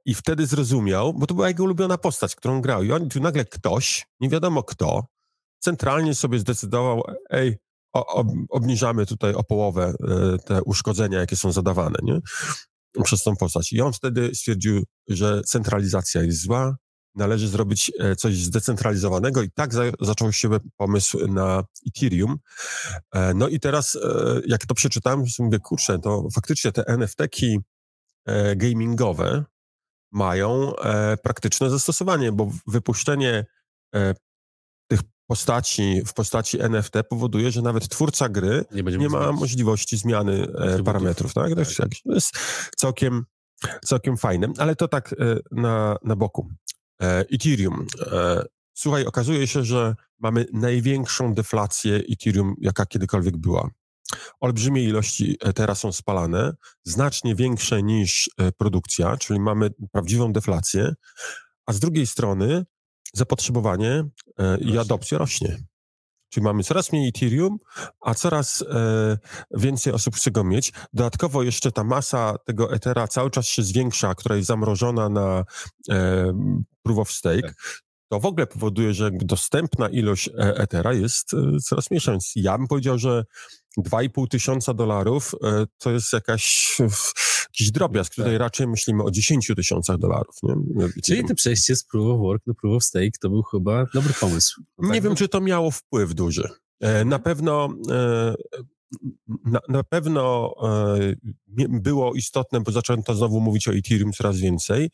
I 0.05 0.15
wtedy 0.15 0.47
zrozumiał, 0.47 1.13
bo 1.13 1.27
to 1.27 1.33
była 1.33 1.47
jego 1.47 1.63
ulubiona 1.63 1.97
postać, 1.97 2.36
którą 2.36 2.62
grał. 2.62 2.83
I 2.83 2.91
on 2.91 3.09
tu 3.09 3.19
nagle 3.19 3.45
ktoś, 3.45 4.05
nie 4.19 4.29
wiadomo 4.29 4.63
kto, 4.63 5.05
centralnie 5.63 6.15
sobie 6.15 6.39
zdecydował, 6.39 7.03
ej, 7.29 7.58
obniżamy 8.50 9.05
tutaj 9.05 9.34
o 9.34 9.43
połowę 9.43 9.93
e, 10.03 10.38
te 10.38 10.63
uszkodzenia, 10.63 11.20
jakie 11.20 11.36
są 11.36 11.51
zadawane, 11.51 12.00
nie? 12.03 12.20
Przez 13.03 13.24
tą 13.24 13.36
postać. 13.36 13.74
I 13.74 13.82
on 13.82 13.93
wtedy 13.93 14.36
stwierdził, 14.36 14.84
że 15.08 15.41
centralizacja 15.41 16.22
jest 16.22 16.41
zła, 16.41 16.75
należy 17.15 17.48
zrobić 17.48 17.91
e, 18.00 18.15
coś 18.15 18.36
zdecentralizowanego 18.36 19.41
i 19.41 19.51
tak 19.51 19.74
za, 19.74 19.84
zaczął 20.01 20.32
się 20.32 20.50
pomysł 20.77 21.27
na 21.27 21.63
Ethereum. 21.88 22.38
E, 23.13 23.34
no 23.34 23.48
i 23.48 23.60
teraz, 23.60 23.98
jak 24.48 24.65
to 24.65 24.75
przeczytałem, 24.75 25.24
mówię, 25.39 25.60
kurczę, 25.60 26.00
to 26.00 26.27
faktycznie 26.36 26.72
te 26.72 26.88
NFT-ki 26.88 27.60
gamingowe 28.55 29.46
mają 30.12 30.74
praktyczne 31.24 31.70
zastosowanie, 31.70 32.32
bo 32.32 32.51
wypuszczenie 32.67 33.46
postaci, 35.33 36.01
w 36.05 36.13
postaci 36.13 36.61
NFT 36.61 36.93
powoduje, 37.09 37.51
że 37.51 37.61
nawet 37.61 37.89
twórca 37.89 38.29
gry 38.29 38.65
nie, 38.71 38.83
nie 38.83 39.09
ma 39.09 39.31
możliwości 39.31 39.97
zmiany 39.97 40.47
e, 40.57 40.83
parametrów. 40.83 41.33
Tak? 41.33 41.49
tak. 41.77 41.89
To 42.05 42.13
jest 42.13 42.31
całkiem, 42.75 43.25
całkiem 43.85 44.17
fajne, 44.17 44.47
ale 44.57 44.75
to 44.75 44.87
tak 44.87 45.13
e, 45.13 45.15
na, 45.51 45.97
na 46.03 46.15
boku. 46.15 46.49
E, 47.01 47.25
Ethereum. 47.31 47.87
Słuchaj, 48.73 49.05
okazuje 49.05 49.47
się, 49.47 49.63
że 49.63 49.95
mamy 50.19 50.45
największą 50.53 51.33
deflację 51.33 52.01
Ethereum, 52.11 52.55
jaka 52.61 52.85
kiedykolwiek 52.85 53.37
była. 53.37 53.69
Olbrzymie 54.39 54.83
ilości 54.83 55.37
Ethera 55.41 55.75
są 55.75 55.91
spalane, 55.91 56.53
znacznie 56.83 57.35
większe 57.35 57.83
niż 57.83 58.29
produkcja, 58.57 59.17
czyli 59.17 59.39
mamy 59.39 59.69
prawdziwą 59.91 60.33
deflację, 60.33 60.93
a 61.65 61.73
z 61.73 61.79
drugiej 61.79 62.07
strony 62.07 62.65
zapotrzebowanie 63.13 64.03
e, 64.39 64.58
i 64.58 64.77
adopcja 64.77 65.17
rośnie. 65.17 65.58
Czyli 66.29 66.43
mamy 66.43 66.63
coraz 66.63 66.91
mniej 66.91 67.10
Ethereum, 67.10 67.58
a 68.01 68.13
coraz 68.13 68.62
e, 68.62 69.17
więcej 69.51 69.93
osób 69.93 70.15
chce 70.15 70.32
go 70.32 70.43
mieć. 70.43 70.74
Dodatkowo 70.93 71.43
jeszcze 71.43 71.72
ta 71.72 71.84
masa 71.84 72.36
tego 72.46 72.74
Ethera 72.74 73.08
cały 73.08 73.32
czas 73.32 73.46
się 73.46 73.63
zwiększa, 73.63 74.15
która 74.15 74.36
jest 74.36 74.48
zamrożona 74.48 75.10
na 75.10 75.43
e, 75.89 76.34
proof 76.84 77.00
of 77.00 77.12
stake. 77.12 77.41
Tak. 77.41 77.55
To 78.12 78.20
w 78.20 78.25
ogóle 78.25 78.48
powoduje, 78.48 78.93
że 78.93 79.12
dostępna 79.12 79.89
ilość 79.89 80.27
e, 80.27 80.32
Ethera 80.58 80.93
jest 80.93 81.34
e, 81.34 81.60
coraz 81.60 81.91
mniejsza. 81.91 82.12
Więc 82.12 82.32
ja 82.36 82.58
bym 82.58 82.67
powiedział, 82.67 83.00
że 83.00 83.24
2,5 83.77 84.27
tysiąca 84.27 84.73
dolarów 84.73 85.31
e, 85.43 85.65
to 85.77 85.91
jest 85.91 86.13
jakaś, 86.13 86.77
jakiś 87.47 87.71
drobiazg. 87.71 88.15
Tutaj 88.15 88.31
tak. 88.31 88.39
raczej 88.39 88.67
myślimy 88.67 89.03
o 89.03 89.11
10 89.11 89.51
tysiącach 89.55 89.97
dolarów. 89.97 90.35
Nie? 90.43 90.55
Czyli 91.03 91.25
to 91.25 91.35
przejście 91.35 91.75
z 91.75 91.83
proof 91.83 92.15
of 92.15 92.19
work 92.19 92.43
do 92.47 92.53
proof 92.53 92.77
of 92.77 92.83
stake 92.83 93.11
to 93.21 93.29
był 93.29 93.43
chyba 93.43 93.85
dobry 93.93 94.13
pomysł. 94.13 94.61
No 94.77 94.87
tak? 94.87 94.95
Nie 94.95 95.01
wiem, 95.01 95.15
czy 95.15 95.27
to 95.27 95.41
miało 95.41 95.71
wpływ 95.71 96.13
duży. 96.13 96.49
E, 96.79 97.05
na 97.05 97.19
pewno 97.19 97.69
na, 99.45 99.59
na 99.69 99.83
pewno 99.83 100.53
było 101.69 102.13
istotne, 102.13 102.61
bo 102.61 102.71
zaczęto 102.71 103.15
znowu 103.15 103.41
mówić 103.41 103.67
o 103.67 103.73
Ethereum 103.73 104.13
coraz 104.13 104.37
więcej. 104.37 104.89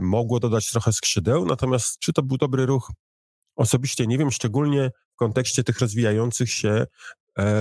Mogło 0.00 0.40
dodać 0.40 0.70
trochę 0.70 0.92
skrzydeł, 0.92 1.46
natomiast 1.46 1.98
czy 1.98 2.12
to 2.12 2.22
był 2.22 2.36
dobry 2.36 2.66
ruch? 2.66 2.92
Osobiście 3.56 4.06
nie 4.06 4.18
wiem, 4.18 4.30
szczególnie 4.30 4.90
w 5.12 5.16
kontekście 5.16 5.64
tych 5.64 5.78
rozwijających 5.78 6.50
się 6.50 6.68
e, 6.68 6.86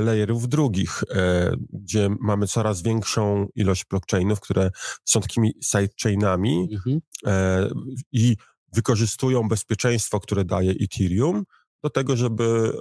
layerów 0.02 0.50
drugich, 0.50 1.04
e, 1.16 1.52
gdzie 1.74 2.10
mamy 2.20 2.48
coraz 2.48 2.82
większą 2.82 3.48
ilość 3.56 3.86
blockchainów, 3.90 4.40
które 4.40 4.72
są 5.06 5.22
takimi 5.22 5.54
sidechainami 5.64 6.70
mhm. 6.72 7.00
E, 7.26 7.70
i 8.12 8.36
wykorzystują 8.74 9.48
bezpieczeństwo, 9.48 10.20
które 10.20 10.46
daje 10.46 10.72
Ethereum, 10.72 11.44
do 11.84 11.90
tego, 11.90 12.18
żeby 12.18 12.72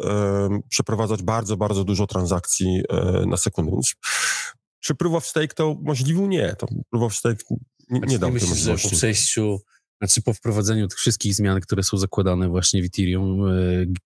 przeprowadzać 0.68 1.22
bardzo, 1.22 1.56
bardzo 1.56 1.84
dużo 1.84 2.06
transakcji 2.06 2.82
na 3.26 3.36
sekundę. 3.36 3.72
Więc 3.72 3.94
czy 4.80 4.94
proof 4.94 5.14
of 5.14 5.26
stake 5.26 5.54
to 5.54 5.76
możliwe? 5.82 6.28
Nie. 6.28 6.54
To 6.58 6.66
proof 6.90 7.04
of 7.04 7.14
stake 7.14 7.44
nie, 7.90 8.00
nie 8.00 8.18
dał 8.18 8.30
tej 8.30 8.48
możliwości. 8.48 8.88
Że 8.88 8.90
po 8.90 8.96
przejściu 8.96 9.60
znaczy 9.98 10.22
po 10.22 10.34
wprowadzeniu 10.34 10.88
tych 10.88 10.98
wszystkich 10.98 11.34
zmian, 11.34 11.60
które 11.60 11.82
są 11.82 11.96
zakładane 11.96 12.48
właśnie 12.48 12.82
w 12.82 12.86
Ethereum, 12.86 13.48
e, 13.48 13.52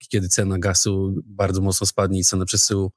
kiedy 0.09 0.29
cena 0.29 0.59
gazu 0.59 1.15
bardzo 1.27 1.61
mocno 1.61 1.87
spadnie 1.87 2.21
i 2.21 2.25
cena 2.25 2.45
przesyłu 2.45 2.93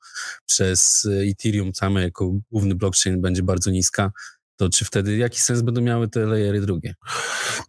przez 0.46 1.08
Ethereum 1.32 1.76
same 1.76 2.02
jako 2.04 2.32
główny 2.52 2.76
blockchain 2.76 3.22
będzie 3.22 3.44
bardzo 3.44 3.72
niska, 3.72 4.12
to 4.56 4.70
czy 4.70 4.86
wtedy 4.86 5.18
jaki 5.18 5.40
sens 5.40 5.62
będą 5.62 5.82
miały 5.82 6.08
te 6.08 6.26
layery 6.26 6.62
drugie? 6.62 6.96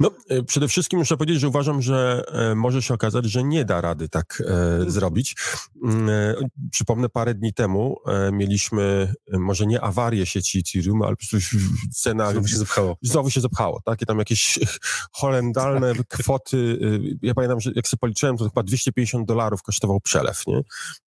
No, 0.01 0.11
e, 0.29 0.43
przede 0.43 0.69
wszystkim 0.69 0.99
muszę 0.99 1.17
powiedzieć, 1.17 1.41
że 1.41 1.49
uważam, 1.49 1.83
że 1.83 2.25
e, 2.33 2.55
może 2.55 2.83
się 2.83 2.95
okazać, 2.95 3.25
że 3.25 3.45
nie 3.45 3.65
da 3.65 3.81
rady 3.81 4.09
tak 4.09 4.43
e, 4.47 4.91
zrobić. 4.91 5.37
Mm, 5.85 6.09
e, 6.09 6.35
przypomnę, 6.71 7.09
parę 7.09 7.35
dni 7.35 7.55
temu 7.55 7.97
e, 8.07 8.33
mieliśmy 8.33 9.15
e, 9.33 9.39
może 9.39 9.67
nie 9.67 9.81
awarię 9.81 10.27
sieci 10.27 10.59
Ethereum, 10.59 11.03
ale 11.03 11.11
po 11.11 11.17
prostu 11.17 11.57
cena... 11.93 12.31
Znowu 12.31 12.49
się 12.49 12.57
zapchało. 12.57 12.97
Znowu 13.03 13.31
się 13.31 13.41
zapchało, 13.41 13.81
tak? 13.85 14.03
I 14.03 14.07
tam 14.07 14.19
jakieś 14.19 14.59
horrendalne 15.19 15.95
tak. 15.95 16.07
kwoty. 16.07 16.79
ja 17.23 17.35
pamiętam, 17.35 17.61
że 17.61 17.71
jak 17.75 17.89
sobie 17.89 17.99
policzyłem, 17.99 18.37
to 18.37 18.45
chyba 18.45 18.63
250 18.63 19.29
dolarów 19.29 19.63
kosztował 19.63 20.01
przelew, 20.01 20.47
nie? 20.47 20.61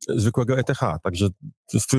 Zwykłego 0.08 0.60
ETH, 0.60 0.80
także 1.04 1.30
to 1.72 1.78
jest 1.78 1.92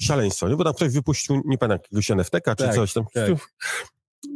szaleństwo, 0.00 0.48
nie? 0.48 0.56
Bo 0.56 0.64
tam 0.64 0.74
ktoś 0.74 0.92
wypuścił, 0.92 1.42
nie 1.44 1.58
pamiętam, 1.58 1.78
jakiegoś 1.84 2.10
NFT-ka 2.10 2.56
czy 2.56 2.64
tak. 2.64 2.74
coś 2.74 2.92
tam 2.92 3.04
tak. 3.14 3.48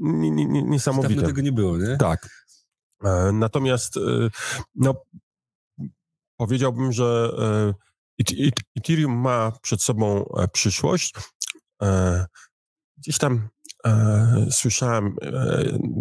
Niesamowite. 0.00 1.14
Dawno 1.14 1.28
tego 1.28 1.40
nie 1.40 1.52
było, 1.52 1.78
nie? 1.78 1.96
Tak. 1.96 2.28
E, 3.04 3.32
natomiast 3.32 3.96
e, 3.96 4.00
no, 4.74 4.94
powiedziałbym, 6.36 6.92
że 6.92 7.30
e, 7.38 8.62
Ethereum 8.76 9.12
ma 9.12 9.52
przed 9.62 9.82
sobą 9.82 10.24
przyszłość. 10.52 11.14
Gdzieś 12.98 13.18
tam 13.18 13.48
słyszałem 14.50 15.16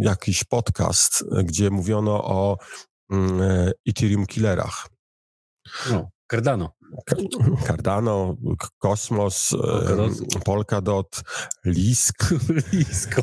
jakiś 0.02 0.44
podcast, 0.44 1.24
gdzie 1.44 1.70
mówiono 1.70 2.24
o 2.24 2.58
mm, 3.12 3.42
Ethereum 3.88 4.26
killerach. 4.26 4.90
No. 5.90 6.10
Cardano. 6.32 6.74
Cardano, 7.68 8.36
Kosmos, 8.80 9.56
Polkadot, 10.46 11.22
Lisk. 11.66 12.34
Lisk. 12.74 13.22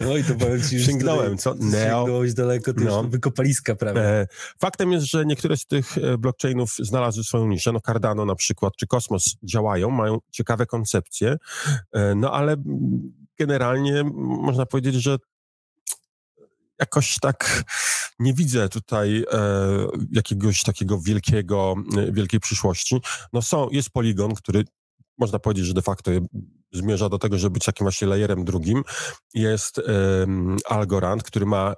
No 0.00 0.16
i 0.16 0.24
to 0.24 0.34
powiem 0.34 0.62
ci, 0.62 0.84
Sięgnąłem, 0.84 1.38
co? 1.38 1.54
Neo. 1.54 2.00
Sięgnąłeś 2.00 2.34
daleko, 2.34 2.74
to 2.74 2.80
no. 2.80 3.04
wykopaliska 3.04 3.74
prawie. 3.74 4.00
E, 4.00 4.26
faktem 4.60 4.92
jest, 4.92 5.06
że 5.06 5.26
niektóre 5.26 5.56
z 5.56 5.66
tych 5.66 5.98
e, 5.98 6.18
blockchainów 6.18 6.76
znalazły 6.78 7.24
swoją 7.24 7.46
niszę. 7.46 7.72
No 7.72 7.80
Cardano 7.80 8.24
na 8.24 8.34
przykład, 8.34 8.76
czy 8.76 8.86
Kosmos 8.86 9.36
działają, 9.42 9.90
mają 9.90 10.18
ciekawe 10.30 10.66
koncepcje, 10.66 11.36
e, 11.92 12.14
no 12.14 12.32
ale 12.32 12.56
generalnie 13.38 14.04
można 14.42 14.66
powiedzieć, 14.66 14.94
że 14.94 15.16
jakoś 16.80 17.18
tak 17.20 17.64
nie 18.18 18.34
widzę 18.34 18.68
tutaj 18.68 19.24
e, 19.32 19.46
jakiegoś 20.12 20.62
takiego 20.62 21.00
wielkiego, 21.00 21.74
e, 21.96 22.12
wielkiej 22.12 22.40
przyszłości. 22.40 23.00
No 23.32 23.42
są, 23.42 23.68
jest 23.70 23.90
poligon, 23.90 24.34
który 24.34 24.64
można 25.18 25.38
powiedzieć, 25.38 25.66
że 25.66 25.74
de 25.74 25.82
facto 25.82 26.10
zmierza 26.72 27.08
do 27.08 27.18
tego, 27.18 27.38
żeby 27.38 27.52
być 27.52 27.64
takim 27.64 27.84
właśnie 27.84 28.08
layerem 28.08 28.44
drugim. 28.44 28.82
Jest 29.34 29.78
e, 29.78 29.82
Algorand, 30.68 31.22
który 31.22 31.46
ma 31.46 31.74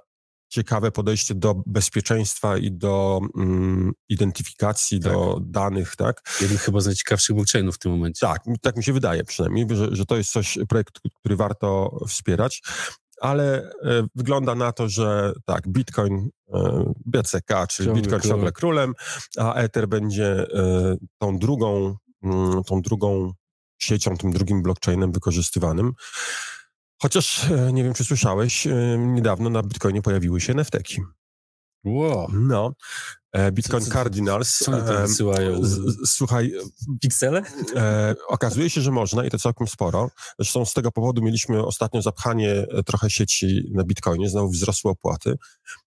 ciekawe 0.51 0.91
podejście 0.91 1.35
do 1.35 1.63
bezpieczeństwa 1.65 2.57
i 2.57 2.71
do 2.71 3.19
mm, 3.37 3.91
identyfikacji, 4.09 4.99
tak. 4.99 5.13
do 5.13 5.39
danych, 5.41 5.95
tak? 5.95 6.21
Jeden 6.41 6.57
chyba 6.57 6.79
z 6.79 6.85
najciekawszych 6.85 7.35
blockchainów 7.35 7.75
w 7.75 7.79
tym 7.79 7.91
momencie. 7.91 8.19
Tak, 8.27 8.43
tak 8.61 8.77
mi 8.77 8.83
się 8.83 8.93
wydaje 8.93 9.23
przynajmniej, 9.23 9.67
że, 9.71 9.95
że 9.95 10.05
to 10.05 10.17
jest 10.17 10.31
coś, 10.31 10.57
projekt, 10.69 10.99
który 11.19 11.35
warto 11.35 11.99
wspierać 12.07 12.61
ale 13.21 13.71
e, 13.83 14.03
wygląda 14.15 14.55
na 14.55 14.71
to, 14.71 14.89
że 14.89 15.33
tak, 15.45 15.67
Bitcoin, 15.67 16.29
e, 16.53 16.93
BCK, 17.05 17.67
czyli 17.69 17.87
ciągle 17.87 18.01
Bitcoin 18.01 18.21
królem. 18.21 18.37
ciągle 18.37 18.51
królem, 18.51 18.93
a 19.37 19.53
Ether 19.53 19.87
będzie 19.87 20.45
e, 20.53 20.95
tą 21.17 21.37
drugą, 21.37 21.95
mm, 22.23 22.63
tą 22.63 22.81
drugą 22.81 23.31
siecią, 23.77 24.17
tym 24.17 24.31
drugim 24.31 24.61
blockchainem 24.61 25.11
wykorzystywanym. 25.11 25.91
Chociaż 27.01 27.45
nie 27.73 27.83
wiem, 27.83 27.93
czy 27.93 28.05
słyszałeś, 28.05 28.67
niedawno 28.97 29.49
na 29.49 29.63
Bitcoinie 29.63 30.01
pojawiły 30.01 30.41
się 30.41 30.53
NFT-ki. 30.53 31.01
Wow. 31.83 32.27
No. 32.33 32.73
Bitcoin 33.51 33.83
co, 33.83 33.87
co, 33.87 33.93
Cardinals. 33.93 34.57
Co 34.57 34.71
one 34.71 34.83
tam 34.83 35.07
wysyłają? 35.07 35.61
Słuchaj. 36.05 36.53
Piksele? 37.01 37.41
E, 37.75 38.15
okazuje 38.27 38.69
się, 38.69 38.81
że 38.81 38.91
można 38.91 39.25
i 39.25 39.29
to 39.29 39.39
całkiem 39.39 39.67
sporo. 39.67 40.09
Zresztą 40.39 40.65
z 40.65 40.73
tego 40.73 40.91
powodu 40.91 41.21
mieliśmy 41.21 41.65
ostatnio 41.65 42.01
zapchanie 42.01 42.51
e, 42.51 42.83
trochę 42.83 43.09
sieci 43.09 43.71
na 43.73 43.83
Bitcoinie, 43.83 44.29
znowu 44.29 44.49
wzrosły 44.49 44.91
opłaty. 44.91 45.35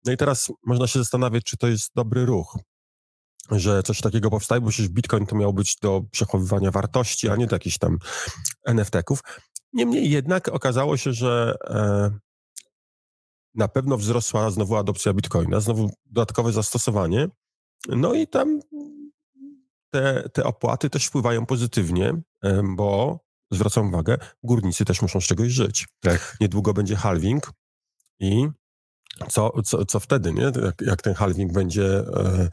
No 0.04 0.12
i 0.12 0.16
teraz 0.16 0.52
można 0.66 0.87
się 0.87 0.99
zastanawiać, 0.99 1.45
czy 1.45 1.57
to 1.57 1.68
jest 1.68 1.90
dobry 1.95 2.26
ruch 2.26 2.59
że 3.50 3.83
coś 3.83 4.00
takiego 4.00 4.30
powstaje, 4.30 4.61
bo 4.61 4.68
przecież 4.68 4.88
Bitcoin 4.88 5.26
to 5.26 5.37
miał 5.37 5.52
być 5.52 5.76
do 5.83 6.02
przechowywania 6.11 6.71
wartości, 6.71 7.28
a 7.28 7.37
nie 7.37 7.47
do 7.47 7.57
jakichś 7.57 7.78
tam 7.78 7.99
NFT-ków. 8.66 9.21
Niemniej 9.73 10.11
jednak 10.11 10.49
okazało 10.49 10.97
się, 10.97 11.12
że 11.12 11.54
e, 11.64 12.11
na 13.59 13.69
pewno 13.69 13.97
wzrosła 13.97 14.50
znowu 14.50 14.77
adopcja 14.77 15.12
Bitcoina, 15.12 15.61
znowu 15.61 15.91
dodatkowe 16.07 16.53
zastosowanie. 16.53 17.29
No 17.88 18.15
i 18.15 18.27
tam 18.27 18.61
te, 19.91 20.29
te 20.33 20.45
opłaty 20.45 20.91
też 20.91 21.07
wpływają 21.07 21.47
pozytywnie, 21.47 22.15
bo 22.65 23.19
zwracam 23.50 23.88
uwagę, 23.88 24.19
górnicy 24.43 24.85
też 24.85 25.03
muszą 25.03 25.21
z 25.21 25.25
czegoś 25.25 25.49
żyć. 25.49 25.87
Tak. 26.00 26.37
Niedługo 26.41 26.75
będzie 26.75 26.97
halving 26.97 27.53
i 28.21 28.49
co, 29.29 29.63
co, 29.63 29.85
co 29.85 30.01
wtedy, 30.01 30.33
nie? 30.33 30.43
Jak, 30.43 30.81
jak 30.81 31.03
ten 31.03 31.15
halving 31.15 31.53
będzie, 31.53 31.99
e, 31.99 32.49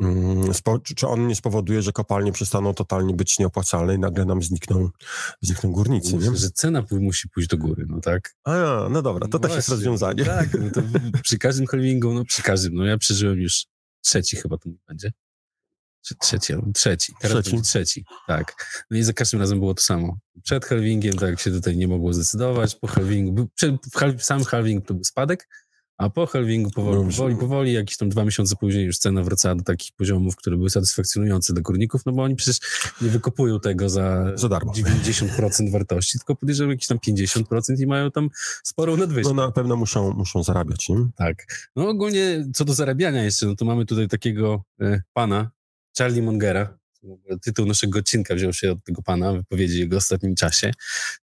mm, 0.00 0.54
spo, 0.54 0.78
czy 0.78 1.08
on 1.08 1.26
nie 1.26 1.34
spowoduje, 1.34 1.82
że 1.82 1.92
kopalnie 1.92 2.32
przestaną 2.32 2.74
totalnie 2.74 3.14
być 3.14 3.38
nieopłacalne 3.38 3.94
i 3.94 3.98
nagle 3.98 4.24
nam 4.24 4.42
znikną, 4.42 4.88
znikną 5.40 5.72
górnicy, 5.72 6.16
Myślę, 6.16 6.30
nie? 6.30 6.36
że 6.36 6.50
cena 6.50 6.84
musi 6.90 7.28
pójść 7.28 7.48
do 7.48 7.58
góry, 7.58 7.86
no 7.88 8.00
tak? 8.00 8.34
A, 8.44 8.52
no 8.90 9.02
dobra, 9.02 9.28
to 9.28 9.32
no 9.32 9.38
też 9.38 9.40
właśnie, 9.40 9.56
jest 9.56 9.68
rozwiązanie. 9.68 10.24
Tak, 10.24 10.48
no 10.60 10.70
to 10.70 10.82
przy 11.22 11.38
każdym 11.38 11.66
halvingu, 11.66 12.14
no 12.14 12.24
przy 12.24 12.42
każdym, 12.42 12.74
no 12.74 12.84
ja 12.84 12.98
przeżyłem 12.98 13.40
już 13.40 13.66
trzeci 14.00 14.36
chyba 14.36 14.58
to 14.58 14.70
będzie. 14.88 15.12
Trzeci, 16.20 16.54
trzeci. 16.74 17.12
Teraz 17.20 17.44
trzeci. 17.44 17.62
trzeci, 17.62 18.04
tak. 18.26 18.54
No 18.90 18.98
i 18.98 19.02
za 19.02 19.12
każdym 19.12 19.40
razem 19.40 19.58
było 19.58 19.74
to 19.74 19.82
samo. 19.82 20.18
Przed 20.42 20.64
halvingiem 20.64 21.16
tak 21.16 21.40
się 21.40 21.50
tutaj 21.50 21.76
nie 21.76 21.88
mogło 21.88 22.12
zdecydować, 22.12 22.74
po 22.74 22.86
halvingu, 22.86 23.48
przed, 23.54 23.74
sam 24.18 24.44
halving 24.44 24.86
to 24.86 24.94
był 24.94 25.04
spadek, 25.04 25.48
a 25.98 26.10
po 26.10 26.26
halvingu 26.26 26.70
powoli, 26.70 27.10
powoli, 27.10 27.36
powoli, 27.36 27.72
jakieś 27.72 27.96
tam 27.96 28.08
dwa 28.08 28.24
miesiące 28.24 28.56
później 28.56 28.84
już 28.84 28.98
cena 28.98 29.22
wracała 29.22 29.54
do 29.54 29.62
takich 29.62 29.92
poziomów, 29.92 30.36
które 30.36 30.56
były 30.56 30.70
satysfakcjonujące 30.70 31.52
dla 31.52 31.62
górników, 31.62 32.06
no 32.06 32.12
bo 32.12 32.22
oni 32.22 32.36
przecież 32.36 32.60
nie 33.00 33.08
wykopują 33.08 33.60
tego 33.60 33.88
za, 33.88 34.36
za 34.36 34.48
darmo. 34.48 34.72
90% 34.72 35.72
wartości, 35.72 36.18
tylko 36.18 36.36
podejrzewam 36.36 36.70
jakieś 36.70 36.86
tam 36.86 36.98
50% 36.98 37.80
i 37.80 37.86
mają 37.86 38.10
tam 38.10 38.28
sporą 38.64 38.96
nadwyżkę. 38.96 39.34
No 39.34 39.46
na 39.46 39.52
pewno 39.52 39.76
muszą, 39.76 40.12
muszą 40.12 40.42
zarabiać, 40.42 40.88
nie? 40.88 40.96
Tak. 41.16 41.68
No 41.76 41.88
ogólnie 41.88 42.46
co 42.54 42.64
do 42.64 42.74
zarabiania 42.74 43.24
jeszcze, 43.24 43.46
no 43.46 43.56
to 43.56 43.64
mamy 43.64 43.86
tutaj 43.86 44.08
takiego 44.08 44.64
e, 44.80 45.02
pana, 45.12 45.50
Charlie 45.98 46.22
Mongera, 46.22 46.78
tytuł 47.42 47.66
naszego 47.66 47.98
odcinka 47.98 48.34
wziął 48.34 48.52
się 48.52 48.72
od 48.72 48.84
tego 48.84 49.02
pana, 49.02 49.32
wypowiedzi 49.32 49.80
jego 49.80 49.96
w 49.96 49.98
ostatnim 49.98 50.34
czasie. 50.34 50.72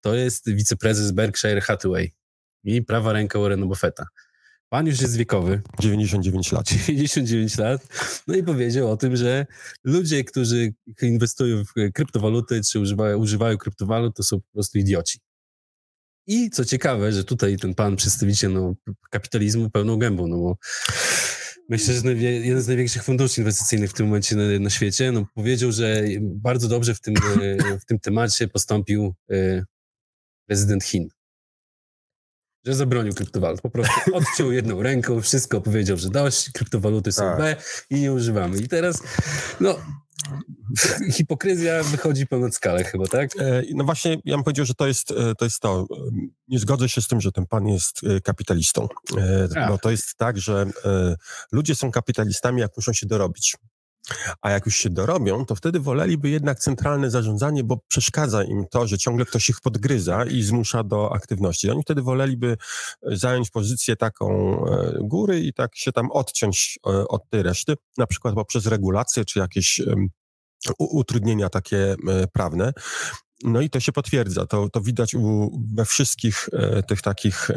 To 0.02 0.16
jest 0.16 0.50
wiceprezes 0.50 1.12
Berkshire 1.12 1.62
Hathaway 1.62 2.12
i 2.64 2.82
prawa 2.82 3.14
ręka 3.14 3.40
Warrena 3.40 3.66
Buffetta. 3.66 4.06
Pan 4.70 4.88
już 4.88 5.02
jest 5.02 5.18
wiekowy. 5.18 5.62
99 5.80 6.52
lat. 6.52 6.68
99 6.68 7.58
lat. 7.58 7.88
No 8.28 8.36
i 8.36 8.44
powiedział 8.44 8.92
o 8.92 8.98
tym, 8.98 9.16
że 9.16 9.46
ludzie, 9.84 10.24
którzy 10.24 10.74
inwestują 11.02 11.64
w 11.66 11.92
kryptowaluty, 11.94 12.62
czy 12.72 12.80
używają, 12.80 13.18
używają 13.18 13.58
kryptowalut, 13.58 14.16
to 14.16 14.24
są 14.24 14.42
po 14.42 14.52
prostu 14.54 14.78
idioci. 14.78 15.20
I 16.28 16.50
co 16.50 16.66
ciekawe, 16.66 17.12
że 17.12 17.24
tutaj 17.24 17.58
ten 17.58 17.76
pan 17.76 17.96
przedstawiciel 17.96 18.54
no, 18.54 18.76
kapitalizmu 19.10 19.70
pełną 19.70 19.98
gębą, 19.98 20.28
no 20.28 20.38
bo 20.38 20.58
myślę, 21.70 21.94
że 21.94 22.14
jeden 22.24 22.62
z 22.62 22.68
największych 22.68 23.04
funduszy 23.04 23.42
inwestycyjnych 23.42 23.90
w 23.90 23.94
tym 23.94 24.06
momencie 24.06 24.36
na, 24.36 24.60
na 24.60 24.70
świecie 24.70 25.12
no, 25.12 25.26
powiedział, 25.34 25.72
że 25.72 26.04
bardzo 26.22 26.68
dobrze 26.68 26.96
w 26.96 27.02
tym, 27.02 27.16
w 27.82 27.86
tym 27.86 28.00
temacie 28.00 28.48
postąpił 28.48 29.16
e, 29.32 29.66
prezydent 30.48 30.84
Chin 30.84 31.10
że 32.68 32.76
zabronił 32.76 33.14
kryptowalut. 33.14 33.62
Po 33.62 33.70
prostu 33.70 34.16
odciął 34.16 34.52
jedną 34.52 34.84
ręką, 34.84 35.22
wszystko 35.22 35.62
powiedział, 35.62 35.98
że 35.98 36.10
dość, 36.10 36.50
kryptowaluty 36.52 37.12
są 37.12 37.22
tak. 37.22 37.38
B 37.38 37.56
i 37.90 38.02
nie 38.02 38.14
używamy. 38.14 38.58
I 38.58 38.68
teraz, 38.68 39.04
no, 39.60 39.80
hipokryzja 41.12 41.84
wychodzi 41.84 42.28
ponad 42.28 42.56
skalę 42.56 42.84
chyba, 42.84 43.08
tak? 43.08 43.30
E, 43.40 43.64
no 43.76 43.84
właśnie, 43.84 44.18
ja 44.26 44.36
bym 44.36 44.44
powiedział, 44.44 44.66
że 44.66 44.74
to 44.74 44.88
jest, 44.88 45.12
e, 45.12 45.36
to 45.36 45.46
jest 45.46 45.60
to. 45.60 45.88
Nie 46.48 46.60
zgodzę 46.60 46.90
się 46.90 47.02
z 47.02 47.08
tym, 47.08 47.22
że 47.22 47.32
ten 47.32 47.46
pan 47.46 47.68
jest 47.68 48.02
e, 48.04 48.22
kapitalistą. 48.22 48.88
No 49.56 49.78
to 49.78 49.92
jest 49.92 50.16
tak, 50.18 50.38
że 50.38 50.66
ludzie 51.52 51.76
są 51.76 51.92
kapitalistami, 51.92 52.62
jak 52.62 52.78
muszą 52.78 52.94
się 52.94 53.06
dorobić. 53.06 53.58
A 54.42 54.52
jak 54.52 54.66
już 54.66 54.76
się 54.76 54.90
dorobią, 54.90 55.46
to 55.46 55.56
wtedy 55.56 55.80
woleliby 55.80 56.30
jednak 56.30 56.60
centralne 56.60 57.12
zarządzanie, 57.12 57.64
bo 57.64 57.78
przeszkadza 57.88 58.44
im 58.44 58.66
to, 58.72 58.88
że 58.88 58.98
ciągle 58.98 59.26
ktoś 59.26 59.50
ich 59.50 59.62
podgryza 59.62 60.26
i 60.26 60.44
zmusza 60.44 60.84
do 60.84 61.14
aktywności. 61.14 61.72
Oni 61.72 61.82
wtedy 61.82 62.02
woleliby 62.02 62.58
zająć 63.02 63.50
pozycję 63.50 63.96
taką 63.96 64.58
góry 65.02 65.40
i 65.40 65.54
tak 65.54 65.76
się 65.76 65.92
tam 65.92 66.12
odciąć 66.12 66.80
od 66.84 67.30
tej 67.30 67.44
reszty, 67.44 67.74
na 67.98 68.08
przykład 68.08 68.36
poprzez 68.36 68.66
regulacje 68.66 69.26
czy 69.26 69.40
jakieś 69.40 69.82
utrudnienia 70.78 71.50
takie 71.50 71.96
e, 72.08 72.28
prawne. 72.28 72.74
No 73.44 73.62
i 73.62 73.70
to 73.70 73.80
się 73.80 73.92
potwierdza. 73.92 74.46
To, 74.46 74.70
to 74.70 74.82
widać 74.82 75.16
u, 75.16 75.52
we 75.76 75.86
wszystkich 75.86 76.50
e, 76.54 76.84
tych 76.84 77.02
takich 77.02 77.52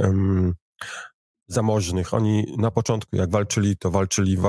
zamożnych. 1.50 2.14
Oni 2.14 2.54
na 2.58 2.70
początku, 2.70 3.16
jak 3.16 3.30
walczyli, 3.30 3.76
to 3.76 3.90
walczyli, 3.90 4.36
w, 4.36 4.42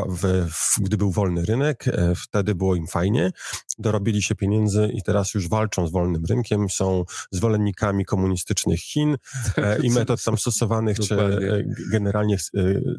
w, 0.52 0.80
gdy 0.80 0.98
był 0.98 1.12
wolny 1.12 1.46
rynek, 1.46 1.88
e, 1.88 2.16
wtedy 2.16 2.56
było 2.56 2.76
im 2.76 2.88
fajnie, 2.88 3.32
dorobili 3.80 4.22
się 4.22 4.36
pieniędzy 4.36 4.92
i 4.94 5.02
teraz 5.04 5.34
już 5.34 5.50
walczą 5.50 5.88
z 5.88 5.92
wolnym 5.92 6.26
rynkiem, 6.30 6.70
są 6.70 7.04
zwolennikami 7.32 8.06
komunistycznych 8.06 8.80
Chin 8.80 9.18
e, 9.58 9.80
i 9.80 9.90
metod 10.00 10.24
tam 10.24 10.38
stosowanych, 10.38 11.00
czy 11.00 11.22
e, 11.22 11.64
generalnie 11.92 12.38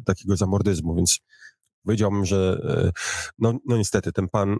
takiego 0.05 0.37
zamordyzmu, 0.37 0.95
więc 0.95 1.19
powiedziałbym, 1.85 2.25
że 2.25 2.57
no, 3.39 3.53
no 3.65 3.77
niestety 3.77 4.11
ten 4.11 4.29
pan 4.29 4.57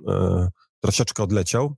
troszeczkę 0.79 1.23
odleciał. 1.23 1.75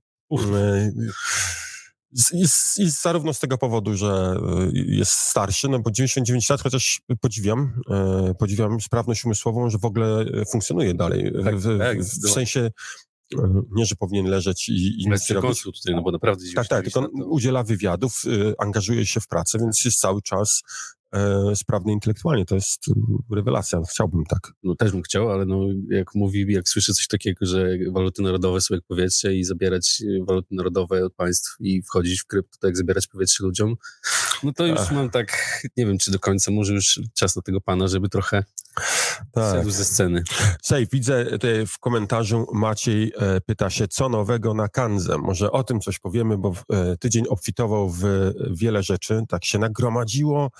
I, 2.32 2.44
I, 2.78 2.90
zarówno 2.90 3.34
z 3.34 3.40
tego 3.40 3.58
powodu, 3.58 3.96
że 3.96 4.36
jest 4.72 5.12
starszy, 5.12 5.68
no 5.68 5.78
bo 5.78 5.90
99 5.90 6.50
lat, 6.50 6.60
chociaż 6.60 7.00
podziwiam, 7.20 7.80
podziwiam 8.38 8.80
sprawność 8.80 9.24
umysłową, 9.24 9.70
że 9.70 9.78
w 9.78 9.84
ogóle 9.84 10.24
funkcjonuje 10.52 10.94
dalej. 10.94 11.32
Tak, 11.44 11.56
w, 11.56 11.78
tak, 11.78 12.02
w, 12.02 12.28
w 12.28 12.30
sensie 12.30 12.70
nie, 13.72 13.86
że 13.86 13.94
powinien 13.94 14.26
leżeć 14.26 14.68
i, 14.68 15.02
i 15.02 15.08
nic 15.10 15.30
robić. 15.30 15.62
tutaj, 15.62 15.94
no 15.94 16.02
bo 16.02 16.12
naprawdę 16.12 16.44
Tak, 16.54 16.68
tak, 16.68 16.84
tylko 16.84 17.00
udziela 17.24 17.62
wywiadów, 17.62 18.22
y, 18.26 18.54
angażuje 18.58 19.06
się 19.06 19.20
w 19.20 19.26
pracę, 19.26 19.58
więc 19.58 19.84
jest 19.84 19.98
cały 19.98 20.22
czas 20.22 20.62
e, 20.62 20.95
sprawny 21.54 21.92
intelektualnie. 21.92 22.44
To 22.44 22.54
jest 22.54 22.84
rewelacja. 23.32 23.80
Chciałbym 23.90 24.24
tak. 24.24 24.52
No 24.62 24.74
też 24.74 24.92
bym 24.92 25.02
chciał, 25.02 25.30
ale 25.30 25.46
no, 25.46 25.60
jak 25.90 26.14
mówi, 26.14 26.52
jak 26.52 26.68
słyszę 26.68 26.92
coś 26.92 27.06
takiego, 27.06 27.46
że 27.46 27.68
waluty 27.92 28.22
narodowe 28.22 28.60
są 28.60 28.74
jak 28.74 28.84
powietrze 28.84 29.34
i 29.34 29.44
zabierać 29.44 30.02
y, 30.02 30.24
waluty 30.26 30.48
narodowe 30.50 31.04
od 31.04 31.14
państw 31.14 31.56
i 31.60 31.82
wchodzić 31.82 32.20
w 32.20 32.26
krypto, 32.26 32.58
tak 32.60 32.68
jak 32.68 32.76
zabierać 32.76 33.06
powietrze 33.06 33.44
ludziom, 33.44 33.76
no 34.42 34.52
to 34.52 34.66
już 34.66 34.80
Ach. 34.80 34.92
mam 34.92 35.10
tak, 35.10 35.60
nie 35.76 35.86
wiem, 35.86 35.98
czy 35.98 36.10
do 36.10 36.18
końca, 36.18 36.50
może 36.50 36.74
już 36.74 37.00
czas 37.14 37.36
na 37.36 37.42
tego 37.42 37.60
pana, 37.60 37.88
żeby 37.88 38.08
trochę 38.08 38.44
tak. 39.32 39.70
ze 39.70 39.84
sceny. 39.84 40.22
Sej, 40.62 40.86
widzę 40.92 41.26
w 41.66 41.78
komentarzu 41.78 42.46
Maciej 42.52 43.12
e, 43.16 43.40
pyta 43.40 43.70
się, 43.70 43.88
co 43.88 44.08
nowego 44.08 44.54
na 44.54 44.68
Kanze. 44.68 45.18
Może 45.18 45.50
o 45.50 45.64
tym 45.64 45.80
coś 45.80 45.98
powiemy, 45.98 46.38
bo 46.38 46.54
e, 46.72 46.96
tydzień 46.96 47.24
obfitował 47.28 47.90
w 47.90 48.02
wiele 48.50 48.82
rzeczy, 48.82 49.22
tak 49.28 49.44
się 49.44 49.58
nagromadziło 49.58 50.50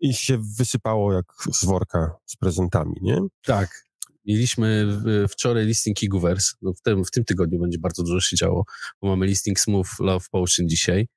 i 0.00 0.14
się 0.14 0.38
wysypało 0.58 1.12
jak 1.12 1.24
z 1.52 1.64
worka 1.64 2.16
z 2.26 2.36
prezentami, 2.36 2.94
nie? 3.02 3.18
Tak. 3.44 3.84
Mieliśmy 4.26 4.86
wczoraj 5.28 5.66
listing 5.66 5.96
Kiguvers. 5.96 6.54
No 6.62 6.72
w, 6.72 6.80
tym, 6.80 7.04
w 7.04 7.10
tym 7.10 7.24
tygodniu 7.24 7.60
będzie 7.60 7.78
bardzo 7.78 8.02
dużo 8.02 8.20
się 8.20 8.36
działo, 8.36 8.64
bo 9.02 9.08
mamy 9.08 9.26
listing 9.26 9.60
Smooth 9.60 9.88
Love 10.00 10.26
Potion 10.30 10.68
dzisiaj. 10.68 11.08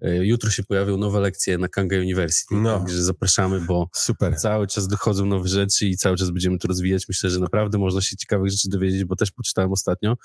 E, 0.00 0.26
jutro 0.26 0.50
się 0.50 0.62
pojawią 0.62 0.96
nowe 0.96 1.20
lekcje 1.20 1.58
na 1.58 1.68
Kanga 1.68 1.96
University, 1.96 2.54
no. 2.54 2.78
także 2.78 3.02
zapraszamy, 3.02 3.60
bo 3.60 3.88
Super. 3.94 4.36
cały 4.36 4.66
czas 4.66 4.88
dochodzą 4.88 5.26
nowe 5.26 5.48
rzeczy 5.48 5.86
i 5.86 5.96
cały 5.96 6.16
czas 6.16 6.30
będziemy 6.30 6.58
to 6.58 6.68
rozwijać. 6.68 7.08
Myślę, 7.08 7.30
że 7.30 7.40
naprawdę 7.40 7.78
można 7.78 8.00
się 8.00 8.16
ciekawych 8.16 8.50
rzeczy 8.50 8.68
dowiedzieć, 8.68 9.04
bo 9.04 9.16
też 9.16 9.30
poczytałem 9.30 9.72
ostatnio 9.72 10.16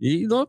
i 0.00 0.26
no, 0.28 0.46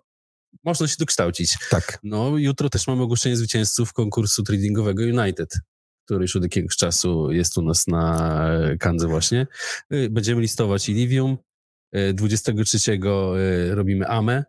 można 0.64 0.88
się 0.88 0.96
dokształcić. 1.00 1.58
Tak. 1.70 2.00
No, 2.04 2.38
jutro 2.38 2.70
też 2.70 2.88
mamy 2.88 3.02
ogłoszenie 3.02 3.38
zwycięzców 3.38 3.94
konkursu 3.94 4.44
tradingowego 4.44 5.04
United, 5.04 5.54
który 6.06 6.22
już 6.22 6.36
od 6.36 6.44
jakiegoś 6.44 6.76
czasu 6.76 7.32
jest 7.32 7.58
u 7.58 7.62
nas 7.62 7.88
na 7.88 8.40
Kandze 8.80 9.08
właśnie. 9.08 9.48
E, 9.90 10.10
będziemy 10.10 10.42
listować 10.42 10.90
Ilivium. 10.90 11.38
23 12.14 12.92
e, 12.92 13.76
robimy 13.76 14.08
AME, 14.08 14.44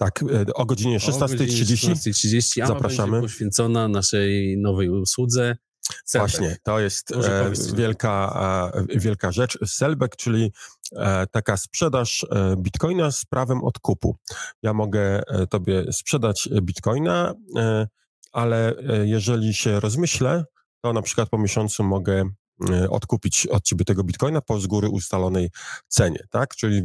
tak, 0.00 0.22
e, 0.22 0.54
o 0.54 0.66
godzinie 0.66 0.98
16.30 0.98 1.94
16.30 1.94 2.66
zapraszamy. 2.66 3.20
poświęcona 3.20 3.88
naszej 3.88 4.58
nowej 4.58 4.88
usłudze. 4.88 5.56
Selbek. 6.04 6.30
Właśnie, 6.30 6.56
to 6.62 6.80
jest 6.80 7.12
e, 7.12 7.52
wielka, 7.74 8.72
e, 8.74 8.98
wielka 8.98 9.32
rzecz. 9.32 9.58
Selbek, 9.66 10.16
czyli 10.16 10.52
e, 10.96 11.26
taka 11.26 11.56
sprzedaż 11.56 12.26
e, 12.30 12.56
bitcoina 12.58 13.10
z 13.10 13.24
prawem 13.24 13.64
odkupu. 13.64 14.16
Ja 14.62 14.74
mogę 14.74 15.22
e, 15.28 15.46
tobie 15.46 15.92
sprzedać 15.92 16.48
bitcoina, 16.62 17.34
ale 18.32 18.74
jeżeli 19.04 19.54
się 19.54 19.80
rozmyślę, 19.80 20.44
to 20.80 20.92
na 20.92 21.02
przykład 21.02 21.28
po 21.28 21.38
miesiącu 21.38 21.84
mogę 21.84 22.24
odkupić 22.90 23.46
od 23.46 23.64
ciebie 23.64 23.84
tego 23.84 24.04
bitcoina 24.04 24.40
po 24.40 24.60
z 24.60 24.66
góry 24.66 24.88
ustalonej 24.88 25.50
cenie, 25.88 26.24
tak? 26.30 26.56
Czyli 26.56 26.82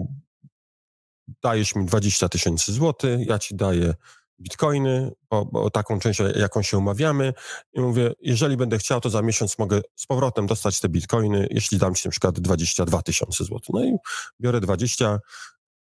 dajesz 1.44 1.76
mi 1.76 1.86
20 1.86 2.30
tysięcy 2.30 2.74
złotych, 2.74 3.28
ja 3.28 3.40
ci 3.40 3.56
daję 3.56 3.94
bitcoiny, 4.40 5.12
bo, 5.30 5.46
bo, 5.46 5.70
taką 5.70 6.00
część, 6.00 6.22
jaką 6.36 6.62
się 6.62 6.78
umawiamy 6.78 7.34
i 7.74 7.82
mówię, 7.82 8.14
jeżeli 8.22 8.58
będę 8.58 8.78
chciał, 8.78 9.02
to 9.02 9.10
za 9.10 9.22
miesiąc 9.22 9.60
mogę 9.60 9.82
z 9.96 10.06
powrotem 10.06 10.48
dostać 10.48 10.80
te 10.80 10.90
bitcoiny, 10.90 11.48
jeśli 11.52 11.78
dam 11.78 11.96
ci 11.96 12.08
na 12.08 12.12
przykład 12.12 12.40
22 12.40 13.02
tysiące 13.02 13.44
złotych. 13.44 13.70
No 13.74 13.84
i 13.84 13.96
biorę 14.42 14.62
20 14.62 15.20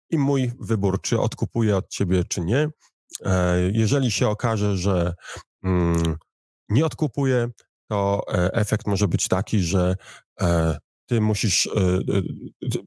i 0.09 0.17
mój 0.17 0.51
wybór, 0.59 1.01
czy 1.01 1.19
odkupuję 1.19 1.77
od 1.77 1.89
ciebie, 1.89 2.23
czy 2.23 2.41
nie. 2.41 2.69
E, 3.25 3.57
jeżeli 3.73 4.11
się 4.11 4.29
okaże, 4.29 4.77
że 4.77 5.13
mm, 5.63 6.17
nie 6.69 6.85
odkupuję, 6.85 7.49
to 7.89 8.21
e, 8.27 8.53
efekt 8.53 8.87
może 8.87 9.07
być 9.07 9.27
taki, 9.27 9.59
że 9.59 9.95
e, 10.41 10.77
ty 11.05 11.21
musisz, 11.21 11.67
e, 11.67 11.79
e, 11.79 12.21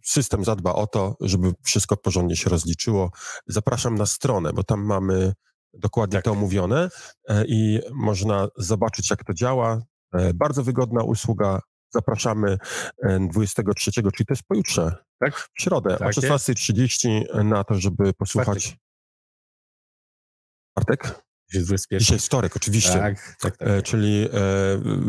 system 0.05 0.44
zadba 0.44 0.72
o 0.74 0.87
to, 0.87 1.16
żeby 1.20 1.52
wszystko 1.62 1.96
porządnie 1.96 2.37
się 2.37 2.50
rozliczyło. 2.50 3.11
Zapraszam 3.46 3.94
na 3.94 4.07
stronę, 4.07 4.52
bo 4.52 4.62
tam 4.64 4.85
mamy 4.85 5.33
dokładnie 5.74 6.18
tak. 6.18 6.24
to 6.24 6.31
omówione 6.31 6.88
e, 7.29 7.44
i 7.46 7.81
można 7.92 8.48
zobaczyć, 8.57 9.11
jak 9.11 9.24
to 9.24 9.35
działa. 9.35 9.83
Bardzo 10.35 10.62
wygodna 10.62 11.02
usługa. 11.02 11.61
Zapraszamy 11.90 12.59
23, 13.20 13.92
czyli 13.92 14.11
to 14.11 14.24
jest 14.31 14.42
pojutrze, 14.42 14.96
tak? 15.18 15.37
w 15.37 15.48
środę 15.59 15.96
tak 15.98 16.09
o 16.09 16.11
16.30 16.11 17.44
na 17.44 17.64
to, 17.64 17.74
żeby 17.74 18.12
posłuchać. 18.12 18.76
Bartek? 20.76 21.26
Dzisiaj 21.52 22.14
jest 22.14 22.26
wtorek, 22.26 22.56
oczywiście. 22.56 22.92
Tak, 22.92 23.37
tak, 23.40 23.56
tak. 23.56 23.68
E, 23.68 23.82
czyli 23.82 24.24
e, 24.24 24.28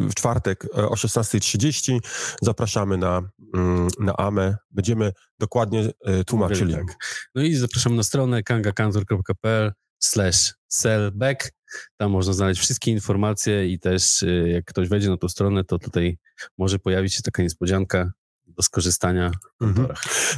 w 0.09 0.13
czwartek 0.15 0.65
e, 0.65 0.89
o 0.89 0.93
16.30 0.93 1.99
zapraszamy 2.41 2.97
na, 2.97 3.29
mm, 3.53 3.87
na 3.99 4.17
AME. 4.17 4.55
Będziemy 4.71 5.11
dokładnie 5.39 5.89
tłumaczyli. 6.27 6.73
Tak. 6.73 6.95
No 7.35 7.41
i 7.41 7.55
zapraszamy 7.55 7.95
na 7.95 8.03
stronę 8.03 8.43
kangakantor.pl 8.43 9.71
slash 9.99 10.53
sellback. 10.67 11.51
Tam 11.97 12.11
można 12.11 12.33
znaleźć 12.33 12.61
wszystkie 12.61 12.91
informacje 12.91 13.67
i 13.67 13.79
też 13.79 14.25
jak 14.45 14.65
ktoś 14.65 14.89
wejdzie 14.89 15.09
na 15.09 15.17
tą 15.17 15.29
stronę, 15.29 15.63
to 15.63 15.79
tutaj 15.79 16.17
może 16.57 16.79
pojawić 16.79 17.13
się 17.13 17.21
taka 17.21 17.43
niespodzianka. 17.43 18.11
Do 18.57 18.63
skorzystania 18.63 19.31
w 19.59 19.63
mhm. 19.63 19.87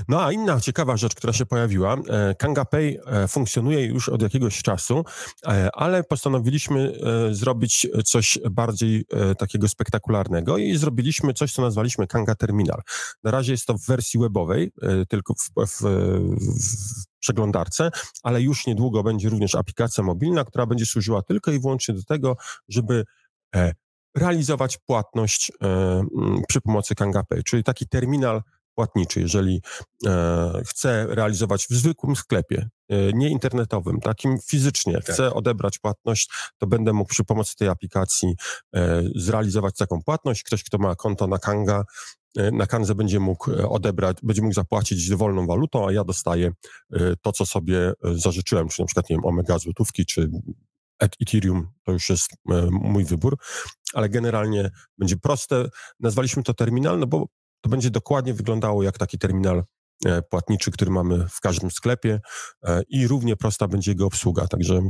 No 0.08 0.26
a 0.26 0.32
inna 0.32 0.60
ciekawa 0.60 0.98
rzecz, 0.98 1.16
która 1.16 1.34
się 1.34 1.46
pojawiła, 1.46 1.98
e, 2.10 2.36
Kanga 2.36 2.66
Pay 2.66 3.00
e, 3.06 3.28
funkcjonuje 3.28 3.86
już 3.86 4.10
od 4.10 4.22
jakiegoś 4.22 4.62
czasu, 4.62 5.06
e, 5.48 5.70
ale 5.74 6.04
postanowiliśmy 6.04 7.00
zrobić 7.32 7.88
coś 8.06 8.40
bardziej 8.52 9.06
takiego 9.38 9.68
spektakularnego 9.68 10.58
i 10.58 10.78
zrobiliśmy 10.78 11.34
coś, 11.34 11.54
co 11.54 11.62
nazwaliśmy 11.62 12.08
Kanga 12.08 12.36
Terminal. 12.36 12.82
Na 13.24 13.32
razie 13.32 13.52
jest 13.52 13.66
to 13.66 13.74
w 13.74 13.86
wersji 13.86 14.20
webowej, 14.20 14.72
tylko 15.10 15.34
w, 15.34 15.68
w, 15.68 15.82
w 15.82 17.20
przeglądarce, 17.20 17.92
ale 18.24 18.42
już 18.42 18.68
niedługo 18.68 19.04
będzie 19.04 19.30
również 19.30 19.56
aplikacja 19.56 20.04
mobilna, 20.04 20.46
która 20.46 20.66
będzie 20.66 20.86
służyła 20.86 21.22
tylko 21.22 21.52
i 21.52 21.60
wyłącznie 21.60 21.94
do 21.94 22.04
tego, 22.04 22.38
żeby 22.70 23.06
realizować 24.20 24.78
płatność 24.78 25.52
przy 26.48 26.62
pomocy 26.62 26.96
KangaPay, 26.96 27.44
czyli 27.44 27.64
taki 27.64 27.88
terminal 27.88 28.42
płatniczy, 28.80 29.20
jeżeli 29.22 29.62
e, 30.06 30.62
chcę 30.66 31.08
realizować 31.10 31.68
w 31.70 31.74
zwykłym 31.74 32.16
sklepie, 32.16 32.70
e, 32.90 33.14
nie 33.14 33.30
internetowym, 33.30 34.00
takim 34.00 34.38
fizycznie, 34.46 34.94
tak. 34.94 35.04
chcę 35.04 35.34
odebrać 35.34 35.80
płatność, 35.80 36.30
to 36.58 36.68
będę 36.68 36.94
mógł 36.94 37.10
przy 37.10 37.24
pomocy 37.24 37.56
tej 37.56 37.68
aplikacji 37.68 38.36
e, 38.76 39.04
zrealizować 39.16 39.76
taką 39.78 40.04
płatność. 40.04 40.44
Ktoś, 40.44 40.64
kto 40.64 40.78
ma 40.78 40.96
konto 40.96 41.28
na 41.28 41.38
Kanga, 41.38 41.84
e, 42.38 42.52
na 42.52 42.68
Kanze 42.68 42.96
będzie 42.96 43.20
mógł 43.20 43.52
e, 43.52 43.70
odebrać, 43.70 44.18
będzie 44.24 44.42
mógł 44.42 44.54
zapłacić 44.54 45.10
dowolną 45.10 45.48
walutą, 45.48 45.88
a 45.88 45.92
ja 45.92 46.04
dostaję 46.04 46.52
e, 46.94 47.14
to, 47.22 47.32
co 47.32 47.46
sobie 47.46 47.94
zażyczyłem, 48.16 48.68
czy 48.68 48.82
na 48.82 48.86
przykład, 48.86 49.10
nie 49.10 49.16
wiem, 49.16 49.26
Omega 49.26 49.60
złotówki, 49.60 50.06
czy 50.06 50.30
Ethereum, 51.00 51.68
to 51.84 51.92
już 51.92 52.10
jest 52.10 52.30
mój 52.72 53.06
wybór, 53.06 53.38
ale 53.94 54.10
generalnie 54.10 54.70
będzie 54.98 55.18
proste. 55.18 55.66
Nazwaliśmy 56.00 56.44
to 56.44 56.54
terminal, 56.54 57.00
no 57.00 57.08
bo 57.08 57.28
to 57.62 57.70
będzie 57.70 57.90
dokładnie 57.92 58.34
wyglądało 58.34 58.84
jak 58.84 58.98
taki 58.98 59.18
terminal 59.18 59.64
e, 60.06 60.22
płatniczy, 60.22 60.72
który 60.72 60.92
mamy 60.92 61.28
w 61.30 61.40
każdym 61.40 61.72
sklepie 61.72 62.20
e, 62.64 62.82
i 62.90 63.08
równie 63.08 63.36
prosta 63.36 63.68
będzie 63.68 63.92
jego 63.92 64.06
obsługa, 64.06 64.48
także 64.48 64.82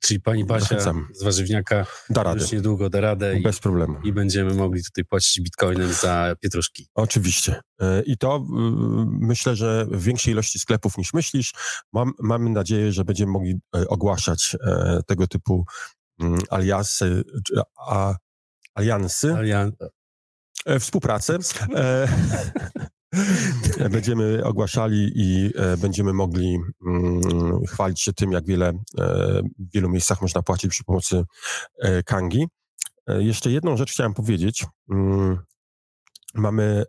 Czyli 0.00 0.20
pani 0.20 0.44
Basia 0.44 0.60
zachęcam. 0.64 1.08
z 1.14 1.22
warzywniaka 1.24 1.86
da 2.10 2.22
radę. 2.22 2.40
już 2.40 2.52
niedługo 2.52 2.90
da 2.90 3.00
radę 3.00 3.40
Bez 3.42 3.58
i, 3.58 3.60
problemu. 3.60 3.98
i 4.04 4.12
będziemy 4.12 4.54
mogli 4.54 4.84
tutaj 4.84 5.04
płacić 5.04 5.40
bitcoinem 5.40 5.92
za 5.92 6.34
pietruszki. 6.40 6.88
Oczywiście. 6.94 7.60
E, 7.80 8.02
I 8.02 8.16
to 8.18 8.44
myślę, 9.20 9.56
że 9.56 9.86
w 9.90 10.02
większej 10.02 10.32
ilości 10.32 10.58
sklepów 10.58 10.98
niż 10.98 11.14
myślisz. 11.14 11.52
Mam, 11.92 12.12
mamy 12.20 12.50
nadzieję, 12.50 12.92
że 12.92 13.04
będziemy 13.04 13.32
mogli 13.32 13.54
ogłaszać 13.88 14.56
tego 15.06 15.26
typu 15.26 15.64
mm, 16.20 16.38
aliasy, 16.50 17.22
a, 17.88 18.14
aliansy. 18.74 19.34
Alian 19.34 19.72
E, 20.68 20.80
współpracę. 20.80 21.38
E, 21.74 22.08
będziemy 23.90 24.44
ogłaszali 24.44 25.12
i 25.14 25.50
e, 25.56 25.76
będziemy 25.76 26.12
mogli 26.12 26.58
mm, 26.86 27.20
chwalić 27.66 28.00
się 28.00 28.12
tym, 28.12 28.32
jak 28.32 28.46
wiele 28.46 28.72
w 29.58 29.72
wielu 29.74 29.88
miejscach 29.88 30.22
można 30.22 30.42
płacić 30.42 30.70
przy 30.70 30.84
pomocy 30.84 31.24
Kangi. 32.04 32.46
Jeszcze 33.08 33.50
jedną 33.50 33.76
rzecz 33.76 33.92
chciałem 33.92 34.14
powiedzieć. 34.14 34.66
Mamy 36.38 36.84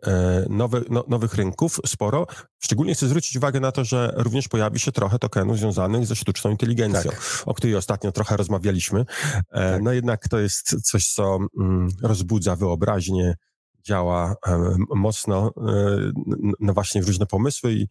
nowe, 0.49 0.81
no, 0.89 1.03
nowych 1.07 1.33
rynków 1.33 1.79
sporo. 1.85 2.27
Szczególnie 2.59 2.95
chcę 2.95 3.07
zwrócić 3.07 3.37
uwagę 3.37 3.59
na 3.59 3.71
to, 3.71 3.83
że 3.83 4.13
również 4.17 4.47
pojawi 4.47 4.79
się 4.79 4.91
trochę 4.91 5.19
tokenów 5.19 5.57
związanych 5.57 6.05
ze 6.05 6.15
sztuczną 6.15 6.51
inteligencją, 6.51 7.11
tak. 7.11 7.43
o 7.45 7.53
której 7.53 7.75
ostatnio 7.75 8.11
trochę 8.11 8.37
rozmawialiśmy. 8.37 9.05
Tak. 9.05 9.81
No 9.81 9.91
jednak 9.91 10.27
to 10.27 10.39
jest 10.39 10.81
coś, 10.83 11.07
co 11.07 11.39
mm, 11.59 11.89
rozbudza 12.01 12.55
wyobraźnię 12.55 13.35
działa 13.83 14.35
mocno 14.95 15.51
e, 15.57 16.11
no 16.59 16.73
właśnie 16.73 17.03
w 17.03 17.07
różne 17.07 17.25
pomysły 17.25 17.73
i 17.73 17.87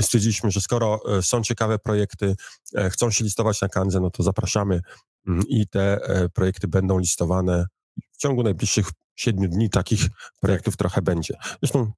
stwierdziliśmy, 0.00 0.50
że 0.50 0.60
skoro 0.60 1.00
e, 1.18 1.22
są 1.22 1.42
ciekawe 1.42 1.78
projekty, 1.78 2.36
e, 2.74 2.90
chcą 2.90 3.10
się 3.10 3.24
listować 3.24 3.60
na 3.60 3.68
Kanze, 3.68 4.00
no 4.00 4.10
to 4.10 4.22
zapraszamy 4.22 4.80
mm, 5.28 5.42
i 5.48 5.68
te 5.68 6.00
projekty 6.34 6.68
będą 6.68 6.98
listowane 6.98 7.66
w 8.12 8.16
ciągu 8.16 8.42
najbliższych 8.42 8.86
siedmiu 9.16 9.48
dni 9.48 9.70
takich 9.70 10.00
projektów 10.40 10.76
trochę 10.76 11.02
będzie. 11.02 11.34
Zresztą 11.62 11.92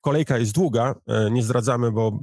kolejka 0.00 0.38
jest 0.38 0.52
długa, 0.52 0.94
nie 1.30 1.42
zdradzamy, 1.42 1.92
bo 1.92 2.20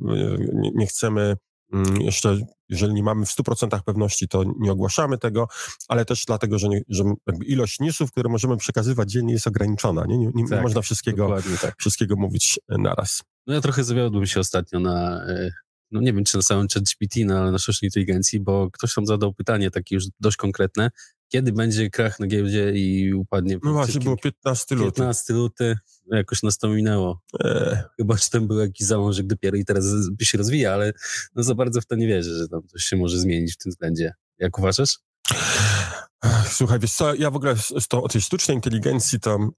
nie 0.76 0.88
chcemy 0.88 1.36
Mm, 1.74 2.02
jeszcze, 2.02 2.38
jeżeli 2.70 2.94
nie 2.94 3.04
mamy 3.04 3.26
w 3.26 3.30
100% 3.30 3.84
pewności, 3.86 4.28
to 4.28 4.44
nie 4.60 4.72
ogłaszamy 4.72 5.18
tego, 5.18 5.48
ale 5.88 6.06
też 6.06 6.26
dlatego, 6.28 6.60
że, 6.60 6.68
nie, 6.68 6.82
że 6.90 7.04
ilość 7.46 7.80
newsów, 7.80 8.12
które 8.12 8.30
możemy 8.30 8.58
przekazywać 8.58 9.12
dziennie 9.12 9.34
jest 9.34 9.48
ograniczona. 9.48 10.06
Nie, 10.08 10.18
nie, 10.18 10.32
nie 10.36 10.48
tak, 10.50 10.62
można 10.62 10.82
wszystkiego, 10.82 11.38
tak. 11.62 11.76
wszystkiego 11.80 12.16
mówić 12.16 12.60
e, 12.70 12.78
naraz. 12.78 13.24
No 13.48 13.54
ja 13.54 13.62
trochę 13.62 13.84
zawiodłem 13.84 14.26
się 14.26 14.40
ostatnio 14.40 14.80
na, 14.80 15.26
e, 15.26 15.52
no 15.92 16.02
nie 16.02 16.14
wiem, 16.14 16.24
czy 16.24 16.38
na 16.38 16.44
samym 16.44 16.68
ChatGPT, 16.74 17.16
no, 17.26 17.38
ale 17.38 17.52
na 17.52 17.58
sztucznej 17.58 17.88
inteligencji, 17.88 18.40
bo 18.40 18.72
ktoś 18.72 18.94
tam 18.94 19.06
zadał 19.06 19.34
pytanie 19.34 19.72
takie 19.72 19.96
już 19.96 20.06
dość 20.20 20.38
konkretne, 20.38 20.92
kiedy 21.30 21.52
będzie 21.54 21.90
krach 21.90 22.20
na 22.20 22.28
giełdzie 22.28 22.72
i 22.72 23.14
upadnie... 23.14 23.58
No 23.64 23.74
właśnie, 23.74 24.02
było 24.02 24.18
15 24.18 24.76
luty. 24.76 24.92
15 24.92 25.34
luty, 25.34 25.78
jakoś 26.12 26.44
nas 26.44 26.58
to 26.58 26.70
minęło. 26.70 27.22
Eee. 27.40 27.78
Chyba, 27.98 28.18
że 28.18 28.30
tam 28.32 28.48
był 28.48 28.60
jakiś 28.60 28.88
zalążek 28.88 29.28
dopiero 29.28 29.58
i 29.58 29.66
teraz 29.66 29.86
się 30.22 30.38
rozwija, 30.38 30.74
ale 30.74 30.94
no 31.36 31.44
za 31.44 31.56
bardzo 31.56 31.82
w 31.82 31.86
to 31.86 31.96
nie 31.96 32.08
wierzę, 32.08 32.38
że 32.38 32.48
tam 32.48 32.68
coś 32.68 32.84
się 32.84 32.98
może 32.98 33.20
zmienić 33.20 33.54
w 33.54 33.58
tym 33.58 33.70
względzie. 33.70 34.14
Jak 34.40 34.60
uważasz? 34.60 35.00
Słuchaj, 36.50 36.80
wiesz 36.80 36.94
co, 36.94 37.16
ja 37.16 37.32
w 37.32 37.36
ogóle 37.36 37.56
z, 37.56 37.88
to, 37.88 38.04
o 38.04 38.08
tej 38.08 38.22
sztucznej 38.22 38.58
inteligencji 38.58 39.20
to 39.20 39.36
mm, 39.36 39.54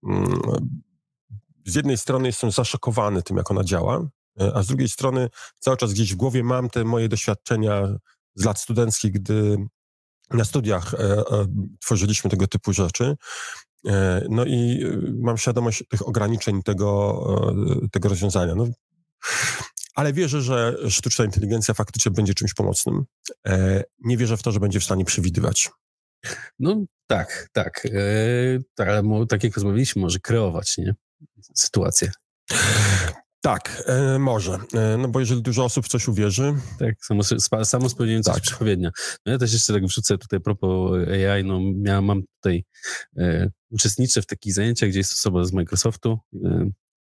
z 1.65 1.75
jednej 1.75 1.97
strony 1.97 2.27
jestem 2.27 2.51
zaszokowany 2.51 3.23
tym, 3.23 3.38
jak 3.38 3.51
ona 3.51 3.63
działa, 3.63 4.10
e, 4.41 4.51
a 4.55 4.63
z 4.63 4.67
drugiej 4.67 4.89
strony 4.89 5.29
cały 5.60 5.77
czas 5.77 5.93
gdzieś 5.93 6.13
w 6.13 6.15
głowie 6.15 6.43
mam 6.43 6.69
te 6.69 6.84
moje 6.84 7.10
doświadczenia 7.10 7.97
z 8.36 8.45
lat 8.45 8.60
studenckich, 8.60 9.12
gdy 9.12 9.58
na 10.33 10.45
studiach 10.45 10.93
e, 10.93 10.97
e, 10.97 11.23
tworzyliśmy 11.81 12.29
tego 12.29 12.47
typu 12.47 12.73
rzeczy. 12.73 13.15
E, 13.87 14.25
no 14.29 14.45
i 14.45 14.85
mam 15.19 15.37
świadomość 15.37 15.83
tych 15.89 16.07
ograniczeń 16.07 16.63
tego, 16.63 17.23
tego 17.91 18.09
rozwiązania. 18.09 18.55
No, 18.55 18.67
ale 19.95 20.13
wierzę, 20.13 20.41
że 20.41 20.75
sztuczna 20.89 21.25
inteligencja 21.25 21.73
faktycznie 21.73 22.11
będzie 22.11 22.33
czymś 22.33 22.53
pomocnym. 22.53 23.05
Nie 23.99 24.17
wierzę 24.17 24.37
w 24.37 24.43
to, 24.43 24.51
że 24.51 24.59
będzie 24.59 24.79
w 24.79 24.83
stanie 24.83 25.05
przewidywać. 25.05 25.71
No 26.59 26.75
tak, 27.07 27.49
tak. 27.53 27.87
tak 28.75 28.87
ale 28.87 29.25
tak 29.29 29.43
jak 29.43 29.53
rozmawialiśmy, 29.53 30.01
może 30.01 30.19
kreować 30.19 30.77
nie? 30.77 30.95
sytuację. 31.55 32.11
Tak, 33.41 33.84
e, 33.86 34.19
może. 34.19 34.60
E, 34.73 34.97
no 34.97 35.08
bo 35.08 35.19
jeżeli 35.19 35.41
dużo 35.41 35.63
osób 35.63 35.86
w 35.86 35.89
coś 35.89 36.08
uwierzy... 36.08 36.54
Tak, 36.80 37.06
samo, 37.06 37.23
samo 37.65 37.89
spełniające 37.89 38.34
tak. 38.34 38.41
przepowiednia. 38.41 38.91
No 39.25 39.32
ja 39.32 39.38
też 39.38 39.54
jeszcze 39.54 39.73
tak 39.73 39.86
wrzucę 39.86 40.17
tutaj 40.17 40.39
propos 40.39 40.91
AI, 41.34 41.43
no 41.43 41.60
miałem, 41.75 42.06
mam 42.06 42.21
tutaj, 42.36 42.63
e, 43.17 43.49
uczestniczę 43.69 44.21
w 44.21 44.25
takich 44.25 44.54
zajęciach, 44.54 44.89
gdzie 44.89 44.99
jest 44.99 45.12
osoba 45.12 45.43
z 45.43 45.54
Microsoftu, 45.54 46.19
e, 46.45 46.69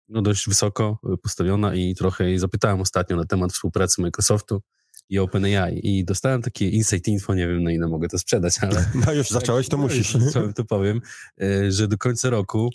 no 0.08 0.22
dość 0.22 0.48
wysoko 0.48 0.98
postawiona 1.22 1.74
i 1.74 1.94
trochę 1.94 2.24
jej 2.24 2.38
zapytałem 2.38 2.80
ostatnio 2.80 3.16
na 3.16 3.24
temat 3.24 3.52
współpracy 3.52 4.02
Microsoftu 4.02 4.62
i 5.08 5.18
OpenAI 5.18 5.80
i 5.82 6.04
dostałem 6.04 6.42
takie 6.42 6.68
insight 6.68 7.08
info, 7.08 7.34
nie 7.34 7.48
wiem 7.48 7.62
na 7.62 7.72
ile 7.72 7.88
mogę 7.88 8.08
to 8.08 8.18
sprzedać, 8.18 8.58
ale... 8.60 8.90
No 9.06 9.12
już 9.12 9.28
zacząłeś, 9.28 9.68
to 9.68 9.76
no, 9.76 9.82
musisz. 9.82 10.14
Zacząłem, 10.14 10.52
to 10.52 10.64
powiem, 10.64 11.00
e, 11.40 11.72
że 11.72 11.88
do 11.88 11.98
końca 11.98 12.30
roku 12.30 12.70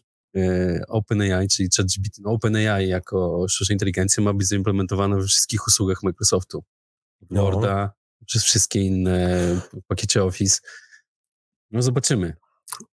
OpenAI, 0.87 1.47
czyli 1.47 1.69
ChatGPT, 1.77 2.21
no 2.21 2.31
OpenAI 2.31 2.87
jako 2.87 3.45
sztuczna 3.49 3.73
inteligencja 3.73 4.23
ma 4.23 4.33
być 4.33 4.47
zaimplementowana 4.47 5.15
we 5.15 5.23
wszystkich 5.23 5.67
usługach 5.67 6.03
Microsoftu. 6.03 6.63
No. 7.29 7.43
Worda, 7.43 7.91
przez 8.25 8.43
wszystkie 8.43 8.81
inne 8.81 9.39
pakiecie 9.87 10.23
Office. 10.23 10.59
No 11.71 11.81
zobaczymy. 11.81 12.33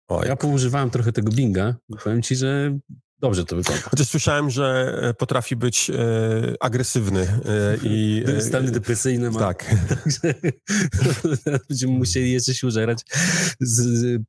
Oj. 0.08 0.28
Ja 0.28 0.36
poużywałem 0.36 0.90
trochę 0.90 1.12
tego 1.12 1.32
Binga 1.32 1.76
i 1.88 1.94
powiem 2.04 2.22
ci, 2.22 2.36
że 2.36 2.78
dobrze 3.18 3.44
to 3.44 3.56
wygląda. 3.56 3.82
Chociaż 3.90 4.08
słyszałem, 4.08 4.50
że 4.50 4.98
e, 5.02 5.14
potrafi 5.14 5.56
być 5.56 5.90
e, 5.90 6.54
agresywny 6.60 7.20
e, 7.20 7.76
i... 7.82 8.24
E, 8.26 8.40
Stany 8.48 8.70
depresyjne 8.70 9.30
ma. 9.30 9.38
Tak. 9.38 9.74
Także 9.88 10.34
będziemy 11.68 11.92
musieli 11.92 12.32
jeszcze 12.32 12.54
się 12.54 12.66
użerać 12.66 13.04
z, 13.60 13.72
z 13.80 14.22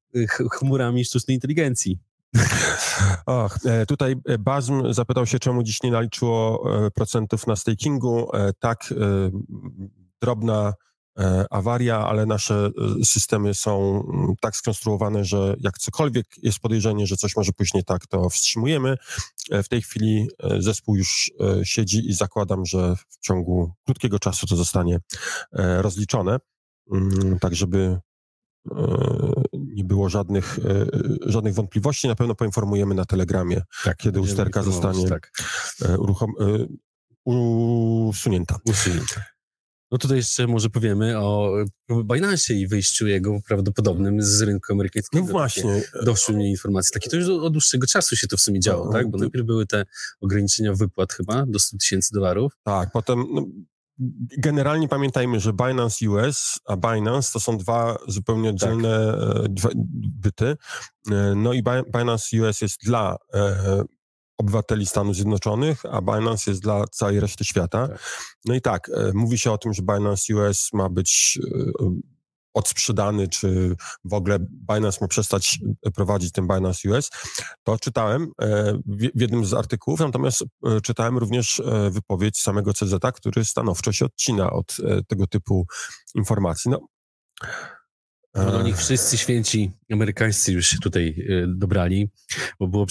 chmurami 0.52 1.06
sztucznej 1.06 1.36
inteligencji. 1.36 2.00
Och, 3.26 3.58
e, 3.66 3.86
tutaj 3.86 4.16
e, 4.26 4.38
Bazm 4.38 4.94
zapytał 4.94 5.26
się, 5.26 5.40
czemu 5.40 5.64
dziś 5.64 5.84
nie 5.84 5.92
naliczyło 5.92 6.64
e, 6.86 6.92
procentów 6.92 7.48
na 7.48 7.56
stakingu. 7.56 8.32
Tak, 8.60 8.94
drobna 10.22 10.74
awaria, 11.50 12.08
ale 12.08 12.26
nasze 12.26 12.70
systemy 13.04 13.54
są 13.54 14.04
mm, 14.14 14.36
tak 14.42 14.56
skonstruowane, 14.56 15.26
że 15.26 15.56
jak 15.60 15.78
cokolwiek 15.78 16.26
jest 16.38 16.60
podejrzenie, 16.60 17.08
że 17.08 17.18
coś 17.18 17.36
może 17.36 17.52
pójść 17.52 17.74
nie 17.74 17.84
tak, 17.84 18.08
to 18.08 18.30
wstrzymujemy. 18.30 18.98
W 19.52 19.68
tej 19.68 19.82
chwili 19.82 20.28
zespół 20.60 20.96
już 20.96 21.32
siedzi 21.64 22.10
i 22.10 22.14
zakładam, 22.14 22.66
że 22.66 22.96
w 22.96 23.20
ciągu 23.20 23.72
krótkiego 23.86 24.20
czasu 24.20 24.48
to 24.48 24.56
zostanie 24.56 25.00
rozliczone, 25.82 26.38
mm, 26.92 27.40
tak 27.40 27.56
żeby 27.56 28.00
nie 29.78 29.84
było 29.84 30.10
żadnych, 30.10 30.60
e, 30.60 30.86
żadnych 31.26 31.54
wątpliwości. 31.54 32.08
Na 32.08 32.16
pewno 32.16 32.36
poinformujemy 32.36 32.96
na 32.96 33.06
Telegramie, 33.06 33.62
tak, 33.84 33.98
kiedy 33.98 34.20
usterka 34.20 34.64
zostanie 34.64 35.10
tak. 35.10 35.32
uruchom, 35.98 36.34
usunięta. 37.26 38.60
usunięta. 38.66 39.26
No 39.92 39.98
tutaj 39.98 40.18
jeszcze 40.18 40.48
może 40.48 40.70
powiemy 40.70 41.20
o 41.20 41.54
Binance 42.14 42.54
i 42.54 42.68
wyjściu 42.68 43.08
jego 43.08 43.40
prawdopodobnym 43.48 44.22
z 44.22 44.42
rynku 44.42 44.74
amerykańskiego. 44.74 45.26
No 45.26 45.32
właśnie. 45.32 45.82
Doszły 46.04 46.36
mnie 46.36 46.50
informacje. 46.50 46.94
Takie 46.94 47.10
to 47.10 47.16
już 47.16 47.30
od 47.30 47.54
dłuższego 47.54 47.88
czasu 47.88 48.16
się 48.16 48.28
to 48.28 48.38
w 48.38 48.42
sumie 48.42 48.60
działo, 48.60 48.86
no, 48.86 48.92
tak? 48.92 49.12
Bo 49.12 49.18
najpierw 49.18 49.46
były 49.46 49.66
te 49.66 49.86
ograniczenia 50.22 50.74
wypłat 50.74 51.14
chyba 51.14 51.46
do 51.46 51.60
100 51.60 51.78
tysięcy 51.78 52.10
dolarów. 52.14 52.54
Tak, 52.64 52.92
potem 52.92 53.26
no, 53.34 53.46
generalnie 54.38 54.88
pamiętajmy, 54.88 55.40
że 55.40 55.54
Binance 55.54 56.10
US, 56.10 56.60
a 56.66 56.78
Binance 56.78 57.34
to 57.34 57.40
są 57.40 57.58
dwa 57.58 57.98
zupełnie 58.08 58.50
oddzielne 58.50 59.18
tak. 59.44 59.54
Dwa 59.54 59.70
byty. 60.20 60.58
E, 61.12 61.34
no 61.36 61.54
i 61.54 61.64
Binance 61.98 62.42
US 62.42 62.62
jest 62.62 62.84
dla 62.84 63.16
e, 63.34 63.84
obywateli 64.38 64.86
Stanów 64.86 65.16
Zjednoczonych, 65.16 65.86
a 65.92 66.02
Binance 66.02 66.52
jest 66.52 66.62
dla 66.62 66.88
całej 66.88 67.20
reszty 67.20 67.46
świata. 67.46 67.88
Tak. 67.88 68.00
No 68.46 68.56
i 68.56 68.62
tak, 68.62 68.92
mówi 69.14 69.38
się 69.38 69.52
o 69.52 69.58
tym, 69.58 69.74
że 69.74 69.82
Binance 69.82 70.36
US 70.36 70.70
ma 70.74 70.90
być 70.90 71.40
odsprzedany, 72.58 73.28
czy 73.28 73.76
w 74.06 74.14
ogóle 74.14 74.38
Binance 74.40 74.98
ma 75.02 75.08
przestać 75.08 75.60
prowadzić 75.96 76.32
ten 76.32 76.48
Binance 76.48 76.90
US, 76.90 77.10
to 77.64 77.80
czytałem 77.80 78.32
e, 78.42 78.74
w 78.86 79.22
jednym 79.22 79.46
z 79.46 79.54
artykułów, 79.54 80.00
natomiast 80.00 80.44
e, 80.66 80.82
czytałem 80.82 81.18
również 81.18 81.60
e, 81.60 81.90
wypowiedź 81.92 82.42
samego 82.42 82.74
CZ, 82.74 82.94
który 83.14 83.46
stanowczo 83.46 83.92
się 83.92 84.06
odcina 84.06 84.52
od 84.52 84.78
tego 85.08 85.28
typu 85.28 85.68
informacji. 86.16 86.72
No, 86.72 86.88
no 88.36 88.64
wszyscy 88.76 89.18
święci 89.18 89.72
amerykańscy 89.92 90.54
już 90.54 90.68
się 90.68 90.78
tutaj 90.78 91.28
dobrali, 91.48 92.10
bo 92.60 92.68
było 92.68 92.86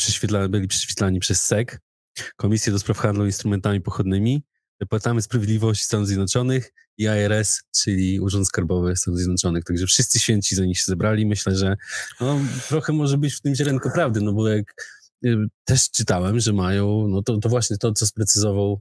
byli 0.48 0.68
prześwietlani 0.68 1.20
przez 1.20 1.42
SEC, 1.42 1.68
Komisję 2.36 2.72
do 2.72 2.78
Spraw 2.78 2.98
Handlu 2.98 3.26
Instrumentami 3.26 3.80
Pochodnymi, 3.80 4.42
Departament 4.80 5.24
Sprawiedliwości 5.24 5.84
Stanów 5.84 6.06
Zjednoczonych 6.06 6.72
i 6.98 7.02
IRS, 7.02 7.62
czyli 7.82 8.20
Urząd 8.20 8.46
Skarbowy 8.46 8.96
Stanów 8.96 9.18
Zjednoczonych. 9.18 9.64
Także 9.64 9.86
wszyscy 9.86 10.18
święci 10.18 10.54
za 10.54 10.64
nich 10.64 10.78
się 10.78 10.84
zebrali. 10.86 11.26
Myślę, 11.26 11.56
że 11.56 11.76
no, 12.20 12.40
trochę 12.68 12.92
może 12.92 13.18
być 13.18 13.34
w 13.34 13.40
tym 13.40 13.54
ziarenko 13.54 13.90
prawdy, 13.90 14.20
no 14.20 14.32
bo 14.32 14.48
jak 14.48 14.74
y, 15.24 15.36
też 15.64 15.90
czytałem, 15.90 16.40
że 16.40 16.52
mają, 16.52 17.08
no 17.08 17.22
to, 17.22 17.38
to 17.38 17.48
właśnie 17.48 17.78
to, 17.78 17.92
co 17.92 18.06
sprecyzował 18.06 18.80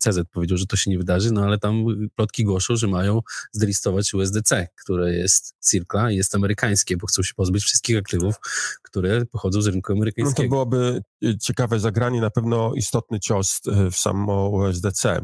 CZ, 0.00 0.18
powiedział, 0.32 0.58
że 0.58 0.66
to 0.66 0.76
się 0.76 0.90
nie 0.90 0.98
wydarzy, 0.98 1.32
no 1.32 1.44
ale 1.44 1.58
tam 1.58 1.84
plotki 2.14 2.44
głoszą, 2.44 2.76
że 2.76 2.88
mają 2.88 3.20
zdelistować 3.52 4.14
USDC, 4.14 4.68
które 4.84 5.12
jest 5.12 5.54
Circla 5.70 6.10
i 6.10 6.16
jest 6.16 6.34
amerykańskie, 6.34 6.96
bo 6.96 7.06
chcą 7.06 7.22
się 7.22 7.34
pozbyć 7.36 7.64
wszystkich 7.64 7.98
aktywów, 7.98 8.34
które 8.82 9.26
pochodzą 9.26 9.62
z 9.62 9.66
rynku 9.66 9.92
amerykańskiego. 9.92 10.42
No 10.42 10.44
to 10.44 10.50
byłoby 10.50 11.02
y, 11.24 11.38
ciekawe 11.38 11.80
zagranie, 11.80 12.20
na 12.20 12.30
pewno 12.30 12.72
istotny 12.74 13.20
cios 13.20 13.60
w 13.90 13.96
samo 13.96 14.48
USDC, 14.48 15.20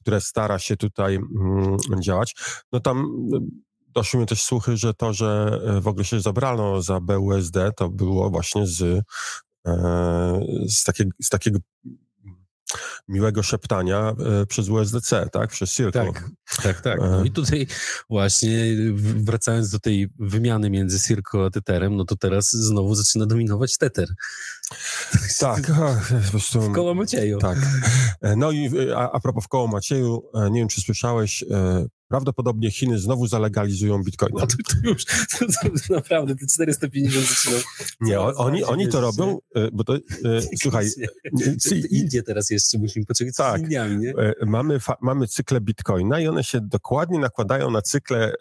które 0.00 0.20
stara 0.20 0.58
się 0.58 0.76
tutaj 0.76 1.14
mm, 1.14 1.76
działać. 2.02 2.36
No 2.72 2.80
tam 2.80 3.28
doszły 3.98 4.20
mi 4.20 4.26
też 4.26 4.42
słuchy, 4.42 4.76
że 4.76 4.94
to, 4.94 5.12
że 5.12 5.60
e, 5.64 5.80
w 5.80 5.88
ogóle 5.88 6.04
się 6.04 6.20
zabrano 6.20 6.82
za 6.82 7.00
BUSD, 7.00 7.56
to 7.76 7.88
było 7.88 8.30
właśnie 8.30 8.66
z, 8.66 8.82
e, 9.66 10.40
z, 10.68 10.84
takiego, 10.84 11.10
z 11.22 11.28
takiego 11.28 11.58
miłego 13.08 13.42
szeptania 13.42 14.14
e, 14.42 14.46
przez 14.46 14.68
USDC, 14.68 15.28
tak? 15.32 15.50
Przez 15.50 15.72
Circle. 15.72 16.12
Tak, 16.12 16.30
tak, 16.62 16.80
tak. 16.80 17.00
No 17.00 17.24
i 17.24 17.30
tutaj 17.30 17.66
właśnie 18.10 18.58
wracając 18.98 19.70
do 19.70 19.78
tej 19.78 20.08
wymiany 20.18 20.70
między 20.70 21.00
Circle 21.00 21.44
a 21.44 21.50
Tetherem, 21.50 21.96
no 21.96 22.04
to 22.04 22.16
teraz 22.16 22.52
znowu 22.52 22.94
zaczyna 22.94 23.26
dominować 23.26 23.78
Tether. 23.78 24.08
Tak, 25.38 25.72
prostu, 26.30 26.60
w 26.60 26.72
koło 26.72 26.94
Macieju. 26.94 27.38
Tak. 27.38 27.58
No 28.36 28.50
i 28.50 28.70
a, 28.96 29.12
a 29.12 29.20
propos 29.20 29.44
w 29.44 29.48
koło 29.48 29.66
Macieju, 29.66 30.22
nie 30.50 30.60
wiem, 30.60 30.68
czy 30.68 30.80
słyszałeś, 30.80 31.44
prawdopodobnie 32.08 32.70
Chiny 32.70 32.98
znowu 32.98 33.26
zalegalizują 33.26 34.04
bitcoina. 34.04 34.46
To, 34.46 34.46
to 34.46 34.88
już, 34.88 35.04
to, 35.04 35.46
to 35.88 35.94
naprawdę, 35.94 36.36
te 36.36 36.46
450 36.46 37.26
zaczyną... 37.26 37.56
Nie, 38.00 38.20
oni, 38.20 38.64
oni 38.64 38.88
to 38.88 39.00
robią, 39.00 39.38
e, 39.54 39.70
bo 39.72 39.84
to, 39.84 39.94
e, 39.94 40.00
słuchaj... 40.62 40.86
Indie 41.90 42.22
teraz 42.22 42.50
jeszcze 42.50 42.78
musimy 42.78 43.06
poczekać 43.06 43.34
tak, 43.36 43.60
z 43.60 43.62
Indiami, 43.62 43.98
nie? 43.98 44.10
E, 44.10 44.34
mamy, 44.46 44.80
fa, 44.80 44.96
mamy 45.02 45.26
cykle 45.26 45.60
bitcoina 45.60 46.20
i 46.20 46.28
one 46.28 46.44
się 46.44 46.60
dokładnie 46.60 47.18
nakładają 47.18 47.70
na 47.70 47.82
cykle 47.82 48.32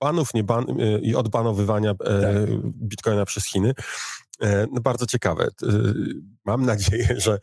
banów 0.00 0.34
nie 0.34 0.44
ban, 0.44 0.64
i 1.02 1.14
odbanowywania 1.14 1.94
tak. 1.94 2.08
bitcoina 2.64 3.24
przez 3.24 3.46
Chiny. 3.46 3.74
No 4.72 4.80
bardzo 4.80 5.06
ciekawe. 5.06 5.48
Mam 6.44 6.66
nadzieję, 6.66 7.14
że 7.16 7.38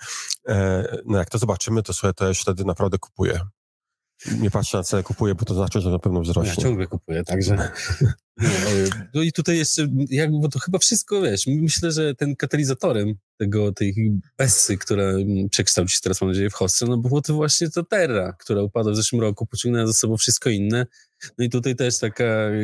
no 1.05 1.17
jak 1.17 1.29
to 1.29 1.37
zobaczymy, 1.37 1.83
to 1.83 1.93
sobie 1.93 2.13
też 2.13 2.41
wtedy 2.41 2.65
naprawdę 2.65 2.97
kupuję 2.97 3.39
nie 4.39 4.51
patrzę 4.51 4.77
na 4.77 4.83
cenę, 4.83 5.03
kupuję, 5.03 5.35
bo 5.35 5.45
to 5.45 5.53
znaczy, 5.53 5.81
że 5.81 5.89
na 5.89 5.99
pewno 5.99 6.21
wzrośnie. 6.21 6.53
Ja 6.57 6.63
ciągle 6.63 6.87
kupuję, 6.87 7.23
także... 7.23 7.57
No, 9.13 9.21
i 9.21 9.31
tutaj 9.31 9.57
jeszcze, 9.57 9.87
jakby, 10.09 10.39
bo 10.39 10.49
to 10.49 10.59
chyba 10.59 10.77
wszystko, 10.77 11.21
wiesz, 11.21 11.47
myślę, 11.47 11.91
że 11.91 12.15
ten 12.15 12.35
katalizatorem 12.35 13.13
tego, 13.37 13.71
tej 13.71 14.19
Bessy, 14.37 14.77
która 14.77 15.03
przekształci 15.51 15.95
się 15.95 15.99
teraz, 16.03 16.21
mam 16.21 16.29
nadzieję, 16.29 16.49
w 16.49 16.53
Hostel, 16.53 16.89
no 16.89 16.97
było 16.97 17.21
to 17.21 17.33
właśnie 17.33 17.69
to 17.69 17.83
Terra, 17.83 18.33
która 18.39 18.61
upadła 18.61 18.91
w 18.93 18.95
zeszłym 18.95 19.21
roku, 19.21 19.45
pociągnęła 19.45 19.87
za 19.87 19.93
sobą 19.93 20.17
wszystko 20.17 20.49
inne. 20.49 20.85
No 21.37 21.45
i 21.45 21.49
tutaj 21.49 21.75
też 21.75 21.99
taka 21.99 22.23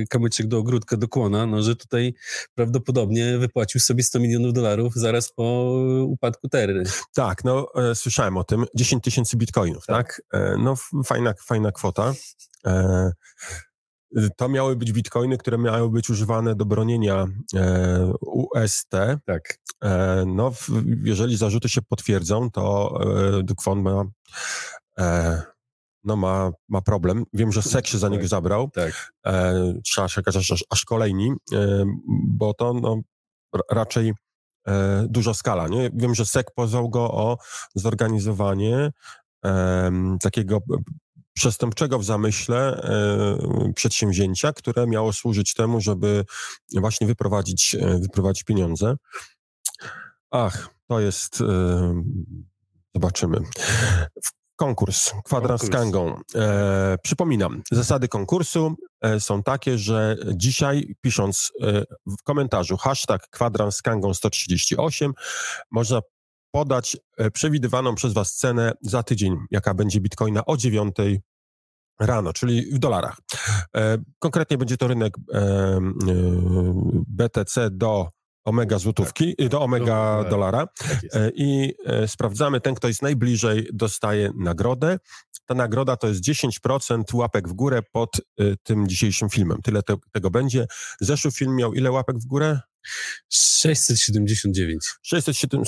kamyczek 0.09 0.47
do 0.47 0.57
ogródka, 0.57 0.97
do 0.97 1.07
kłona, 1.07 1.45
no, 1.45 1.61
że 1.63 1.75
tutaj 1.75 2.13
prawdopodobnie 2.55 3.37
wypłacił 3.37 3.81
sobie 3.81 4.03
100 4.03 4.19
milionów 4.19 4.53
dolarów 4.53 4.93
zaraz 4.95 5.33
po 5.33 5.73
upadku 6.07 6.49
Terry. 6.49 6.83
Tak, 7.15 7.43
no 7.43 7.67
e, 7.75 7.95
słyszałem 7.95 8.37
o 8.37 8.43
tym. 8.43 8.65
10 8.75 9.03
tysięcy 9.03 9.37
bitcoinów, 9.37 9.85
tak? 9.85 10.21
tak? 10.31 10.41
E, 10.41 10.57
no 10.57 10.75
fajna, 11.05 11.33
fajna 11.45 11.71
kwota. 11.71 12.13
E, 12.65 13.11
to 14.37 14.49
miały 14.49 14.75
być 14.75 14.91
bitcoiny, 14.91 15.37
które 15.37 15.57
miały 15.57 15.89
być 15.89 16.09
używane 16.09 16.55
do 16.55 16.65
bronienia 16.65 17.27
e, 17.55 18.11
UST. 18.21 18.91
Tak. 19.25 19.59
E, 19.83 20.23
no, 20.27 20.51
w, 20.51 20.69
jeżeli 21.03 21.37
zarzuty 21.37 21.69
się 21.69 21.81
potwierdzą, 21.81 22.51
to 22.51 22.93
e, 23.39 23.43
Dukwon 23.43 23.81
ma, 23.81 24.03
e, 24.99 25.41
no 26.07 26.15
ma, 26.15 26.51
ma 26.69 26.81
problem. 26.81 27.23
Wiem, 27.33 27.51
że 27.51 27.61
SEC 27.61 27.87
się 27.87 27.97
za 27.97 28.09
niego 28.09 28.23
tak. 28.23 28.29
zabrał. 28.29 28.69
Tak. 28.69 29.13
E, 29.25 29.73
trzeba 29.83 30.07
czekać 30.07 30.35
aż, 30.35 30.65
aż 30.69 30.85
kolejni, 30.85 31.31
e, 31.53 31.85
bo 32.27 32.53
to 32.53 32.73
no, 32.73 33.01
raczej 33.71 34.13
e, 34.67 35.05
duża 35.09 35.33
skala. 35.33 35.67
Nie? 35.67 35.89
Wiem, 35.93 36.15
że 36.15 36.25
SEC 36.25 36.47
pozwał 36.55 36.89
go 36.89 37.11
o 37.11 37.37
zorganizowanie 37.75 38.91
takiego 40.21 40.61
przestępczego 41.37 41.99
w 41.99 42.03
zamyśle 42.03 42.81
e, 42.83 43.73
przedsięwzięcia, 43.73 44.53
które 44.53 44.87
miało 44.87 45.13
służyć 45.13 45.53
temu, 45.53 45.81
żeby 45.81 46.25
właśnie 46.73 47.07
wyprowadzić, 47.07 47.75
e, 47.75 47.99
wyprowadzić 47.99 48.43
pieniądze. 48.43 48.95
Ach, 50.31 50.69
to 50.87 50.99
jest. 50.99 51.41
E, 51.41 52.03
zobaczymy. 52.95 53.37
Konkurs, 54.57 55.13
kwadrans 55.25 55.61
z 55.61 55.69
Kangą. 55.69 56.21
E, 56.35 56.97
przypominam, 57.03 57.61
zasady 57.71 58.07
konkursu 58.07 58.75
e, 59.01 59.19
są 59.19 59.43
takie, 59.43 59.77
że 59.77 60.15
dzisiaj 60.35 60.95
pisząc 61.01 61.51
e, 61.61 61.83
w 62.19 62.23
komentarzu 62.23 62.77
hashtag 62.77 63.27
kwadrans 63.29 63.75
z 63.75 63.81
Kangą 63.81 64.13
138 64.13 65.13
można 65.71 66.01
podać 66.51 66.97
e, 67.17 67.31
przewidywaną 67.31 67.95
przez 67.95 68.13
Was 68.13 68.35
cenę 68.35 68.71
za 68.81 69.03
tydzień, 69.03 69.37
jaka 69.51 69.73
będzie 69.73 69.99
bitcoina 69.99 70.45
o 70.45 70.57
9 70.57 70.95
rano, 71.99 72.33
czyli 72.33 72.71
w 72.73 72.79
dolarach. 72.79 73.17
E, 73.75 73.97
konkretnie 74.19 74.57
będzie 74.57 74.77
to 74.77 74.87
rynek 74.87 75.17
e, 75.33 75.79
BTC 77.07 77.69
do 77.71 78.07
omega 78.47 78.79
złotówki, 78.79 79.35
tak. 79.35 79.47
do 79.47 79.61
omega 79.61 80.23
do, 80.23 80.29
dolara 80.29 80.67
tak 80.67 80.99
i 81.35 81.73
sprawdzamy, 82.07 82.61
ten, 82.61 82.75
kto 82.75 82.87
jest 82.87 83.01
najbliżej, 83.01 83.69
dostaje 83.73 84.31
nagrodę. 84.35 84.99
Ta 85.45 85.53
nagroda 85.53 85.97
to 85.97 86.07
jest 86.07 86.21
10% 86.23 87.03
łapek 87.13 87.49
w 87.49 87.53
górę 87.53 87.81
pod 87.91 88.21
tym 88.63 88.87
dzisiejszym 88.87 89.29
filmem. 89.29 89.61
Tyle 89.61 89.83
te, 89.83 89.95
tego 90.11 90.29
będzie. 90.29 90.67
Zeszły 91.01 91.31
film 91.31 91.55
miał 91.55 91.73
ile 91.73 91.91
łapek 91.91 92.17
w 92.17 92.25
górę? 92.25 92.59
679. 93.29 94.85
670, 95.01 95.67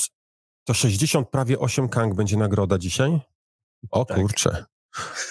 to 0.63 0.73
60 0.73 1.29
prawie 1.29 1.59
8 1.59 1.89
kang 1.89 2.15
będzie 2.15 2.37
nagroda 2.37 2.77
dzisiaj? 2.77 3.19
O 3.91 4.05
tak. 4.05 4.17
kurczę. 4.17 4.65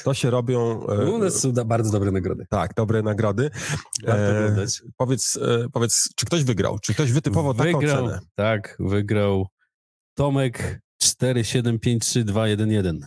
To 0.05 0.15
się 0.15 0.31
robią. 0.31 0.87
E, 0.87 1.11
U 1.11 1.19
nas 1.19 1.41
są 1.41 1.53
bardzo 1.53 1.93
dobre 1.93 2.11
nagrody. 2.11 2.47
Tak, 2.51 2.75
dobre 2.75 3.03
nagrody. 3.03 3.51
E, 4.07 4.67
powiedz, 4.97 5.39
e, 5.43 5.69
powiedz, 5.73 6.09
czy 6.17 6.27
ktoś 6.27 6.45
wygrał? 6.45 6.79
Czy 6.79 6.95
ktoś 6.95 7.13
wytypował 7.13 7.55
wygrał, 7.55 7.81
taką 7.81 7.87
cenę? 7.97 8.21
Tak, 8.35 8.77
wygrał 8.81 9.47
Tomek 10.15 10.81
4753211 11.05 12.99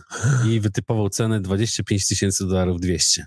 i 0.48 0.60
wytypował 0.60 1.08
cenę 1.08 1.40
25 1.40 2.08
tysięcy 2.08 2.46
dolarów 2.46 2.80
200. 2.80 3.26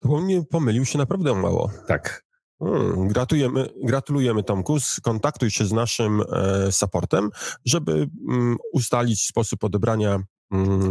To 0.00 0.20
mnie 0.20 0.42
pomylił 0.50 0.84
się 0.84 0.98
naprawdę 0.98 1.34
mało. 1.34 1.70
Tak. 1.86 2.24
Hmm, 2.62 3.08
gratulujemy, 3.08 3.68
gratulujemy 3.84 4.42
Tomku. 4.42 4.80
Skontaktuj 4.80 5.50
się 5.50 5.64
z 5.64 5.72
naszym 5.72 6.22
e, 6.32 6.72
supportem, 6.72 7.30
żeby 7.64 8.06
mm, 8.28 8.56
ustalić 8.72 9.26
sposób 9.26 9.64
odebrania 9.64 10.18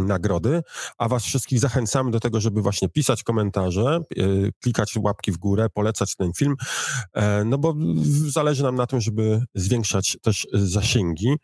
nagrody, 0.06 0.62
a 0.98 1.08
was 1.08 1.24
wszystkich 1.24 1.60
zachęcamy 1.60 2.10
do 2.10 2.20
tego, 2.20 2.40
żeby 2.40 2.62
właśnie 2.62 2.88
pisać 2.88 3.22
komentarze, 3.22 4.00
e, 4.16 4.24
klikać 4.60 4.96
łapki 4.96 5.32
w 5.32 5.38
górę, 5.38 5.66
polecać 5.74 6.16
ten 6.16 6.32
film, 6.32 6.54
e, 7.14 7.44
no 7.44 7.58
bo 7.58 7.74
zależy 8.28 8.62
nam 8.62 8.74
na 8.74 8.86
tym, 8.86 9.00
żeby 9.00 9.42
zwiększać 9.54 10.18
też 10.22 10.46
zasięgi. 10.52 11.36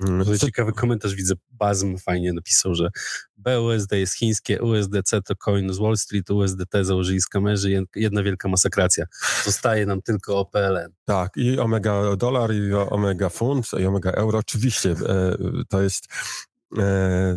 Mm, 0.00 0.38
ciekawy 0.38 0.72
komentarz 0.72 1.14
widzę. 1.14 1.34
Bazm 1.50 1.98
fajnie 1.98 2.32
napisał, 2.32 2.74
że 2.74 2.88
BUSD 3.36 3.92
jest 3.92 4.14
chińskie, 4.14 4.62
USDC 4.62 5.22
to 5.22 5.36
coin 5.36 5.72
z 5.72 5.78
Wall 5.78 5.96
Street, 5.96 6.30
USDT 6.30 6.74
założyli 6.82 7.20
skamerzy, 7.20 7.84
jedna 7.96 8.22
wielka 8.22 8.48
masakracja. 8.48 9.04
Zostaje 9.44 9.86
nam 9.86 10.02
tylko 10.02 10.38
OPLN. 10.38 10.92
Tak, 11.04 11.36
i 11.36 11.58
omega 11.58 12.16
dolar, 12.16 12.54
i 12.54 12.72
omega 12.74 13.28
funt, 13.28 13.66
i 13.80 13.86
omega 13.86 14.10
euro. 14.10 14.38
Oczywiście, 14.38 14.90
e, 14.90 15.36
to 15.68 15.82
jest, 15.82 16.08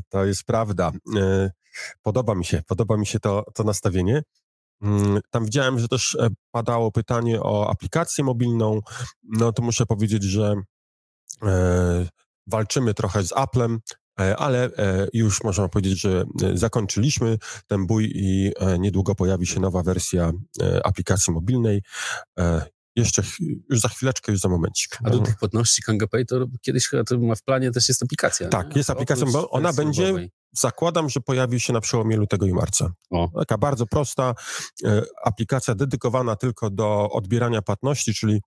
to 0.09 0.25
jest 0.25 0.43
prawda. 0.43 0.91
E, 1.17 1.51
podoba 2.01 2.35
mi 2.35 2.45
się, 2.45 2.61
podoba 2.67 2.97
mi 2.97 3.05
się 3.05 3.19
to, 3.19 3.45
to 3.53 3.63
nastawienie. 3.63 4.23
Mm, 4.81 5.19
tam 5.29 5.45
widziałem, 5.45 5.79
że 5.79 5.87
też 5.87 6.17
padało 6.51 6.91
pytanie 6.91 7.41
o 7.41 7.69
aplikację 7.69 8.23
mobilną. 8.23 8.79
No 9.23 9.51
to 9.51 9.63
muszę 9.63 9.85
powiedzieć, 9.85 10.23
że 10.23 10.55
walczymy 12.47 12.93
trochę 12.93 13.23
z 13.23 13.33
Applem, 13.33 13.79
e, 14.19 14.37
ale 14.37 14.65
e, 14.65 15.07
już 15.13 15.43
można 15.43 15.67
powiedzieć, 15.67 16.01
że 16.01 16.25
e, 16.43 16.57
zakończyliśmy 16.57 17.37
ten 17.67 17.87
bój 17.87 18.11
i 18.15 18.51
niedługo 18.79 19.15
pojawi 19.15 19.47
się 19.47 19.59
nowa 19.59 19.83
wersja 19.83 20.31
aplikacji 20.83 21.33
mobilnej. 21.33 21.81
Jeszcze, 22.95 23.23
już 23.69 23.79
za 23.79 23.87
chwileczkę, 23.89 24.31
już 24.31 24.41
za 24.41 24.49
momencik. 24.49 24.97
A 25.03 25.09
do 25.09 25.19
tych 25.19 25.37
płatności 25.37 25.81
KangaPay 25.81 26.25
to 26.25 26.45
kiedyś 26.61 26.87
chyba 26.87 27.03
to 27.03 27.17
ma 27.19 27.35
w 27.35 27.43
planie 27.43 27.71
też 27.71 27.87
jest 27.89 28.03
aplikacja. 28.03 28.49
Tak, 28.49 28.69
nie? 28.69 28.77
jest 28.77 28.89
aplikacja, 28.89 29.25
bo 29.25 29.49
ona 29.49 29.73
będzie, 29.73 30.29
zakładam, 30.51 31.09
że 31.09 31.19
pojawi 31.19 31.59
się 31.59 31.73
na 31.73 31.81
przełomie 31.81 32.17
lutego 32.17 32.45
i 32.45 32.53
marca. 32.53 32.93
O. 33.09 33.29
Taka 33.39 33.57
bardzo 33.57 33.85
prosta 33.85 34.35
aplikacja 35.23 35.75
dedykowana 35.75 36.35
tylko 36.35 36.69
do 36.69 37.09
odbierania 37.11 37.61
płatności, 37.61 38.13
czyli 38.13 38.41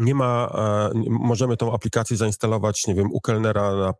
nie 0.00 0.14
ma, 0.14 0.50
e, 0.94 1.00
możemy 1.08 1.56
tą 1.56 1.74
aplikację 1.74 2.16
zainstalować, 2.16 2.86
nie 2.86 2.94
wiem, 2.94 3.12
u 3.12 3.20
kelnera 3.20 3.76
na, 3.76 3.94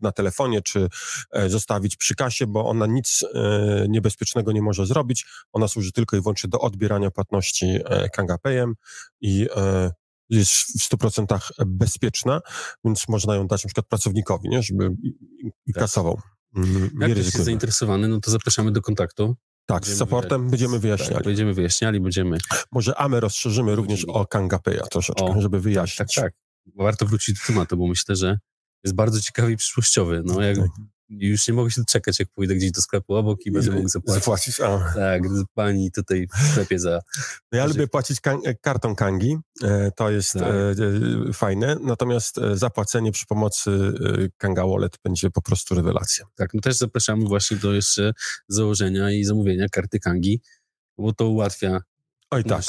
na, 0.00 0.12
telefonie, 0.12 0.62
czy 0.62 0.88
e, 1.32 1.48
zostawić 1.48 1.96
przy 1.96 2.14
kasie, 2.14 2.46
bo 2.46 2.68
ona 2.68 2.86
nic 2.86 3.24
e, 3.34 3.86
niebezpiecznego 3.88 4.52
nie 4.52 4.62
może 4.62 4.86
zrobić. 4.86 5.26
Ona 5.52 5.68
służy 5.68 5.92
tylko 5.92 6.16
i 6.16 6.20
wyłącznie 6.20 6.50
do 6.50 6.60
odbierania 6.60 7.10
płatności 7.10 7.78
KangaPayem 8.12 8.74
i 9.20 9.46
jest 10.30 10.52
w 10.52 10.94
100% 10.94 11.38
bezpieczna, 11.66 12.40
więc 12.84 13.08
można 13.08 13.34
ją 13.34 13.46
dać 13.46 13.64
na 13.64 13.68
przykład 13.68 13.86
pracownikowi, 13.86 14.48
nie, 14.48 14.62
żeby 14.62 14.90
tak. 15.74 15.82
kasował. 15.82 16.20
Mm, 16.56 16.90
Jak 17.00 17.10
ktoś 17.10 17.24
jest 17.24 17.36
zainteresowany, 17.36 18.08
no 18.08 18.20
to 18.20 18.30
zapraszamy 18.30 18.72
do 18.72 18.82
kontaktu. 18.82 19.36
Tak, 19.70 19.86
z 19.86 19.98
supportem 19.98 20.50
będziemy 20.50 20.78
wyjaśniali. 20.78 21.14
Tak, 21.14 21.24
będziemy 21.24 21.54
wyjaśniali, 21.54 22.00
będziemy... 22.00 22.38
Może 22.72 22.96
AME 22.96 23.20
rozszerzymy 23.20 23.74
również 23.74 24.04
o 24.04 24.26
Kangapeya 24.26 24.82
troszeczkę, 24.90 25.24
o, 25.24 25.40
żeby 25.40 25.60
wyjaśnić. 25.60 25.96
Tak, 25.96 26.08
tak, 26.14 26.24
tak. 26.24 26.32
Warto 26.76 27.06
wrócić 27.06 27.38
do 27.38 27.46
tematu, 27.46 27.76
bo 27.76 27.86
myślę, 27.86 28.16
że 28.16 28.38
jest 28.84 28.94
bardzo 28.94 29.20
ciekawy 29.20 29.52
i 29.52 29.56
przyszłościowy. 29.56 30.22
No, 30.24 30.42
jak, 30.42 30.56
tak 30.56 30.66
już 31.10 31.48
nie 31.48 31.54
mogę 31.54 31.70
się 31.70 31.80
doczekać, 31.80 32.18
jak 32.18 32.28
pójdę 32.28 32.54
gdzieś 32.54 32.70
do 32.70 32.80
sklepu 32.80 33.14
obok 33.14 33.46
i 33.46 33.50
będę 33.50 33.70
mógł 33.70 33.88
zapłacić. 33.88 34.24
zapłacić 34.24 34.60
a. 34.60 34.92
Tak, 34.94 35.22
pani 35.54 35.92
tutaj 35.92 36.26
w 36.26 36.50
sklepie 36.50 36.78
za... 36.78 37.00
No 37.52 37.58
ja 37.58 37.66
lubię 37.66 37.86
płacić 37.86 38.20
kan 38.20 38.38
e, 38.44 38.54
kartą 38.54 38.94
Kangi, 38.94 39.38
e, 39.62 39.90
to 39.96 40.10
jest 40.10 40.32
tak. 40.32 40.42
e, 40.42 41.32
fajne, 41.32 41.76
natomiast 41.80 42.40
zapłacenie 42.54 43.12
przy 43.12 43.26
pomocy 43.26 43.92
Kanga 44.36 44.66
Wallet 44.66 44.98
będzie 45.04 45.30
po 45.30 45.42
prostu 45.42 45.74
rewelacja. 45.74 46.26
Tak, 46.34 46.54
no 46.54 46.60
też 46.60 46.76
zapraszamy 46.76 47.24
właśnie 47.24 47.56
do 47.56 47.72
jeszcze 47.72 48.12
założenia 48.48 49.10
i 49.10 49.24
zamówienia 49.24 49.68
karty 49.68 50.00
Kangi, 50.00 50.40
bo 50.98 51.12
to 51.12 51.28
ułatwia 51.28 51.80
Oj, 52.30 52.44
tak. 52.44 52.64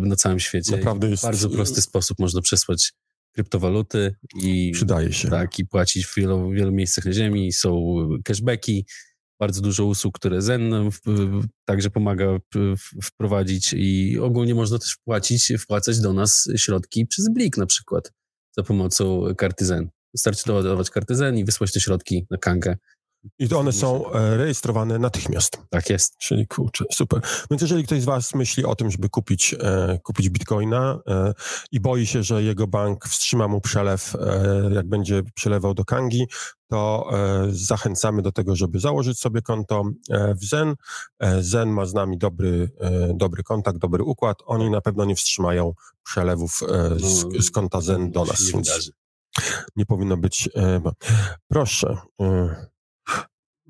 na 0.00 0.16
całym 0.16 0.40
świecie. 0.40 0.76
Naprawdę 0.76 1.08
jest... 1.08 1.22
W 1.22 1.26
bardzo 1.26 1.50
prosty 1.50 1.82
sposób 1.82 2.18
można 2.18 2.40
przesłać 2.40 2.92
kryptowaluty 3.36 4.14
i 4.42 4.70
przydaje 4.74 5.12
się. 5.12 5.30
Tak, 5.30 5.58
i 5.58 5.66
płacić 5.66 6.06
w 6.06 6.14
wielu, 6.16 6.50
wielu 6.50 6.72
miejscach 6.72 7.04
na 7.04 7.12
ziemi. 7.12 7.52
Są 7.52 7.96
cashbacki, 8.24 8.86
bardzo 9.40 9.60
dużo 9.60 9.84
usług, 9.84 10.18
które 10.18 10.42
Zen 10.42 10.90
w, 10.90 11.00
także 11.64 11.90
pomaga 11.90 12.26
wprowadzić 13.02 13.72
i 13.72 14.18
ogólnie 14.18 14.54
można 14.54 14.78
też 14.78 14.92
wpłacić, 14.92 15.52
wpłacać 15.58 16.00
do 16.00 16.12
nas 16.12 16.48
środki 16.56 17.06
przez 17.06 17.28
Blik 17.28 17.56
na 17.56 17.66
przykład 17.66 18.12
za 18.56 18.62
pomocą 18.62 19.22
karty 19.38 19.64
Zen. 19.64 19.88
Wystarczy 20.14 20.42
doładować 20.46 20.90
kartę 20.90 21.14
Zen 21.14 21.38
i 21.38 21.44
wysłać 21.44 21.72
te 21.72 21.80
środki 21.80 22.26
na 22.30 22.38
kankę 22.38 22.76
i 23.38 23.48
to 23.48 23.58
one 23.58 23.72
są 23.72 24.12
e, 24.12 24.36
rejestrowane 24.36 24.98
natychmiast. 24.98 25.58
Tak 25.70 25.90
jest. 25.90 26.16
Czyli 26.18 26.46
kurczę, 26.46 26.84
super. 26.92 27.20
Więc 27.50 27.62
jeżeli 27.62 27.84
ktoś 27.84 28.02
z 28.02 28.04
Was 28.04 28.34
myśli 28.34 28.64
o 28.64 28.74
tym, 28.76 28.90
żeby 28.90 29.08
kupić, 29.08 29.54
e, 29.60 29.98
kupić 30.02 30.30
bitcoina 30.30 30.98
e, 31.08 31.34
i 31.72 31.80
boi 31.80 32.06
się, 32.06 32.22
że 32.22 32.42
jego 32.42 32.66
bank 32.66 33.04
wstrzyma 33.04 33.48
mu 33.48 33.60
przelew, 33.60 34.14
e, 34.14 34.70
jak 34.74 34.88
będzie 34.88 35.22
przelewał 35.34 35.74
do 35.74 35.84
Kangi, 35.84 36.26
to 36.70 37.10
e, 37.12 37.46
zachęcamy 37.50 38.22
do 38.22 38.32
tego, 38.32 38.56
żeby 38.56 38.80
założyć 38.80 39.18
sobie 39.18 39.42
konto 39.42 39.84
e, 40.10 40.34
w 40.34 40.44
Zen. 40.44 40.74
Zen 41.40 41.68
ma 41.68 41.86
z 41.86 41.94
nami 41.94 42.18
dobry, 42.18 42.70
dobry 43.14 43.42
kontakt, 43.42 43.78
dobry 43.78 44.04
układ. 44.04 44.38
Oni 44.46 44.70
na 44.70 44.80
pewno 44.80 45.04
nie 45.04 45.14
wstrzymają 45.14 45.72
przelewów 46.02 46.62
z, 46.96 47.24
no, 47.24 47.42
z 47.42 47.50
konta 47.50 47.80
Zen 47.80 48.10
do 48.10 48.24
nas. 48.24 48.52
Nie, 48.54 48.62
nie 49.76 49.86
powinno 49.86 50.16
być. 50.16 50.48
Proszę. 51.48 51.96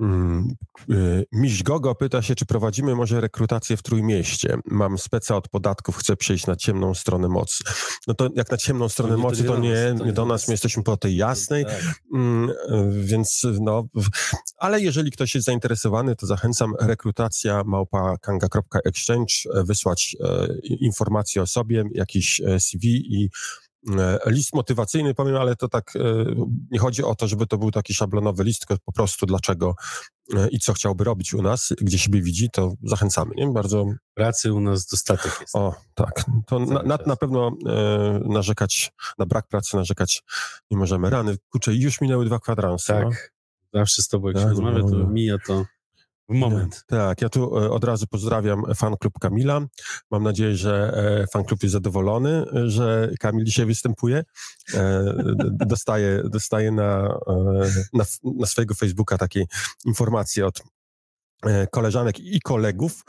Mm, 0.00 0.54
y, 0.90 1.26
Miś 1.32 1.62
Gogo 1.62 1.94
pyta 1.94 2.22
się, 2.22 2.34
czy 2.34 2.46
prowadzimy 2.46 2.94
może 2.94 3.20
rekrutację 3.20 3.76
w 3.76 3.82
Trójmieście. 3.82 4.58
Mam 4.64 4.98
speca 4.98 5.36
od 5.36 5.48
podatków, 5.48 5.96
chcę 5.96 6.16
przejść 6.16 6.46
na 6.46 6.56
ciemną 6.56 6.94
stronę 6.94 7.28
mocy. 7.28 7.64
No 8.06 8.14
to 8.14 8.28
jak 8.34 8.50
na 8.50 8.56
ciemną 8.56 8.88
stronę 8.88 9.14
to 9.14 9.20
mocy, 9.20 9.44
to 9.44 9.58
nie, 9.58 9.94
nie 10.04 10.12
do 10.12 10.26
nas, 10.26 10.48
my 10.48 10.54
jesteśmy 10.54 10.82
po 10.82 10.96
tej 10.96 11.16
jasnej, 11.16 11.64
tak. 11.64 12.00
Mm, 12.14 12.50
więc 12.90 13.46
no, 13.60 13.84
ale 14.58 14.80
jeżeli 14.80 15.10
ktoś 15.10 15.34
jest 15.34 15.46
zainteresowany, 15.46 16.16
to 16.16 16.26
zachęcam, 16.26 16.74
rekrutacja 16.80 17.62
małpa.kanga.exchange, 17.64 19.34
e, 19.54 19.64
wysłać 19.64 20.16
e, 20.20 20.46
informacje 20.62 21.42
o 21.42 21.46
sobie, 21.46 21.84
jakiś 21.94 22.40
e, 22.40 22.60
CV 22.60 22.88
i 23.22 23.30
E, 23.65 23.65
list 24.26 24.54
motywacyjny, 24.54 25.14
powiem, 25.14 25.36
ale 25.36 25.56
to 25.56 25.68
tak 25.68 25.96
e, 25.96 26.00
nie 26.70 26.78
chodzi 26.78 27.04
o 27.04 27.14
to, 27.14 27.28
żeby 27.28 27.46
to 27.46 27.58
był 27.58 27.70
taki 27.70 27.94
szablonowy 27.94 28.44
list, 28.44 28.66
tylko 28.66 28.84
po 28.84 28.92
prostu 28.92 29.26
dlaczego 29.26 29.74
e, 30.34 30.48
i 30.48 30.58
co 30.58 30.72
chciałby 30.72 31.04
robić 31.04 31.34
u 31.34 31.42
nas, 31.42 31.72
gdzie 31.80 31.98
siebie 31.98 32.22
widzi, 32.22 32.50
to 32.50 32.72
zachęcamy, 32.82 33.34
nie? 33.36 33.46
Bardzo... 33.46 33.86
Pracy 34.14 34.52
u 34.52 34.60
nas 34.60 34.86
dostatek 34.86 35.32
jest. 35.40 35.56
O, 35.56 35.74
tak. 35.94 36.24
To 36.46 36.58
na, 36.58 36.82
na, 36.82 36.98
na 37.06 37.16
pewno 37.16 37.52
e, 37.66 38.20
narzekać, 38.24 38.92
na 39.18 39.26
brak 39.26 39.48
pracy 39.48 39.76
narzekać 39.76 40.22
nie 40.70 40.78
możemy. 40.78 41.10
Rany, 41.10 41.36
kurczę, 41.50 41.74
już 41.74 42.00
minęły 42.00 42.24
dwa 42.24 42.38
kwadranse. 42.38 42.92
Tak. 42.92 43.04
No? 43.04 43.80
Zawsze 43.80 44.02
z 44.02 44.08
tobą, 44.08 44.26
jak 44.28 44.36
tak, 44.36 44.44
się 44.44 44.48
rozmawia, 44.48 44.80
to 44.80 44.88
no. 44.88 45.06
mija 45.06 45.36
to 45.46 45.64
moment. 46.28 46.84
Tak, 46.86 47.22
ja 47.22 47.28
tu 47.28 47.58
e, 47.58 47.70
od 47.70 47.84
razu 47.84 48.06
pozdrawiam 48.06 48.62
fanklub 48.74 49.18
Kamila. 49.20 49.66
Mam 50.10 50.22
nadzieję, 50.22 50.56
że 50.56 50.92
e, 51.22 51.26
fanklub 51.26 51.62
jest 51.62 51.72
zadowolony, 51.72 52.44
że 52.66 53.10
Kamil 53.20 53.44
dzisiaj 53.44 53.66
występuje. 53.66 54.24
E, 54.74 55.14
dostaje, 55.50 56.22
dostaje 56.30 56.72
na, 56.72 57.18
na, 57.92 58.04
na 58.24 58.46
swojego 58.46 58.74
Facebooka 58.74 59.18
takie 59.18 59.44
informacje 59.84 60.46
od 60.46 60.62
koleżanek 61.70 62.20
i 62.20 62.40
kolegów 62.40 63.04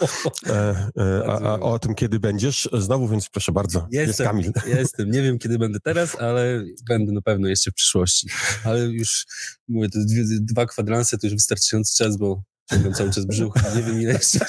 a, 1.27 1.39
a, 1.39 1.59
o 1.59 1.79
tym, 1.79 1.95
kiedy 1.95 2.19
będziesz 2.19 2.69
znowu, 2.73 3.07
więc 3.07 3.29
proszę 3.29 3.51
bardzo, 3.51 3.87
jestem, 3.91 4.07
jest 4.07 4.19
Kamil. 4.19 4.51
Jestem, 4.79 5.11
nie 5.11 5.21
wiem, 5.21 5.39
kiedy 5.39 5.59
będę 5.59 5.79
teraz, 5.79 6.15
ale 6.15 6.63
będę 6.89 7.11
na 7.11 7.21
pewno 7.21 7.47
jeszcze 7.47 7.71
w 7.71 7.73
przyszłości. 7.73 8.29
Ale 8.63 8.79
już, 8.79 9.25
mówię, 9.67 9.89
te 9.89 9.99
dwa 10.41 10.65
kwadranse 10.65 11.17
to 11.17 11.27
już 11.27 11.33
wystarczający 11.33 11.97
czas, 11.97 12.17
bo 12.17 12.43
Ciągam 12.69 12.93
cały 12.93 13.11
czas 13.11 13.25
brzuch, 13.25 13.53
nie 13.75 13.83
wiem 13.83 14.01
ile 14.01 14.13
jeszcze 14.13 14.39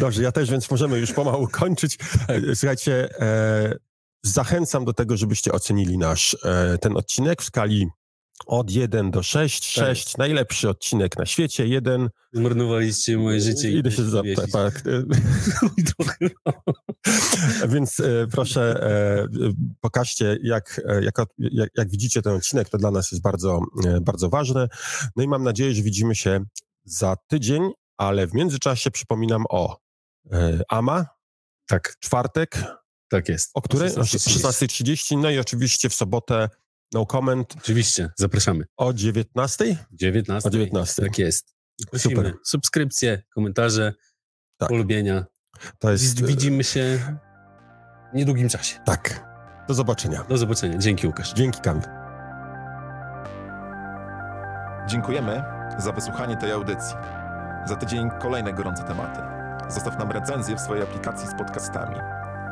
Dobrze, 0.00 0.22
ja 0.22 0.32
też, 0.32 0.50
więc 0.50 0.70
możemy 0.70 0.98
już 0.98 1.12
pomału 1.12 1.48
kończyć. 1.48 1.96
Tak. 2.26 2.42
Słuchajcie, 2.54 3.20
e, 3.20 3.76
zachęcam 4.22 4.84
do 4.84 4.92
tego, 4.92 5.16
żebyście 5.16 5.52
ocenili 5.52 5.98
nasz 5.98 6.36
e, 6.44 6.78
ten 6.78 6.96
odcinek 6.96 7.42
w 7.42 7.44
skali 7.44 7.88
od 8.46 8.70
1 8.70 9.10
do 9.10 9.22
6. 9.22 9.72
6 9.72 10.04
tak. 10.04 10.18
najlepszy 10.18 10.68
odcinek 10.68 11.18
na 11.18 11.26
świecie, 11.26 11.66
1. 11.66 12.08
Zmarnowaliście 12.32 13.18
moje 13.18 13.40
życie. 13.40 13.70
Idę 13.70 13.90
się 13.90 14.04
zapytać. 14.04 14.50
Tak. 14.50 14.82
Więc 17.74 18.00
e, 18.00 18.26
proszę, 18.32 18.82
e, 18.82 19.52
pokażcie, 19.80 20.38
jak, 20.42 20.80
e, 20.88 21.04
jak, 21.04 21.14
jak, 21.76 21.90
widzicie 21.90 22.22
ten 22.22 22.32
odcinek, 22.32 22.68
to 22.68 22.78
dla 22.78 22.90
nas 22.90 23.12
jest 23.12 23.22
bardzo, 23.22 23.60
bardzo 24.02 24.28
ważne. 24.28 24.68
No 25.16 25.22
i 25.22 25.28
mam 25.28 25.42
nadzieję, 25.42 25.74
że 25.74 25.82
widzimy 25.82 26.14
się 26.14 26.44
za 26.84 27.16
tydzień 27.28 27.72
ale 27.96 28.26
w 28.26 28.34
międzyczasie 28.34 28.90
przypominam 28.90 29.44
o 29.48 29.80
AMA, 30.68 31.06
Tak, 31.66 31.96
czwartek, 32.00 32.64
tak 33.08 33.28
jest. 33.28 33.50
o 33.54 33.62
której? 33.62 33.94
O 33.94 34.00
16:30. 34.00 34.40
16.30, 34.40 35.18
no 35.18 35.30
i 35.30 35.38
oczywiście 35.38 35.88
w 35.88 35.94
sobotę 35.94 36.48
no 36.92 37.06
comment 37.06 37.54
Oczywiście, 37.56 38.10
zapraszamy. 38.16 38.64
o 38.76 38.92
19.00. 38.92 39.76
19. 39.92 40.48
O 40.48 40.50
19. 40.50 41.02
Tak 41.02 41.18
jest. 41.18 41.54
Prosimy. 41.90 42.16
Super. 42.16 42.34
Subskrypcje, 42.44 43.22
komentarze, 43.34 43.92
Tak. 44.58 44.68
polubienia. 44.68 45.26
To 45.78 45.90
jest... 45.90 46.26
Widzimy 46.26 46.64
się 46.64 46.98
w 48.12 48.16
niedługim 48.16 48.48
czasie. 48.48 48.78
Tak. 48.84 49.26
Do 49.68 49.74
zobaczenia. 49.74 50.24
Do 50.28 50.38
zobaczenia. 50.38 50.78
Dzięki 50.78 51.06
Łukasz. 51.06 51.32
Dzięki 51.32 51.60
Kamil. 51.60 51.82
Dziękujemy 54.86 55.42
za 55.78 55.92
wysłuchanie 55.92 56.36
tej 56.36 56.52
audycji. 56.52 56.96
Za 57.66 57.76
tydzień 57.76 58.10
kolejne 58.22 58.52
gorące 58.52 58.82
tematy. 58.82 59.20
Zostaw 59.68 59.98
nam 59.98 60.10
recenzję 60.10 60.56
w 60.56 60.60
swojej 60.60 60.82
aplikacji 60.84 61.28
z 61.28 61.34
podcastami. 61.34 61.96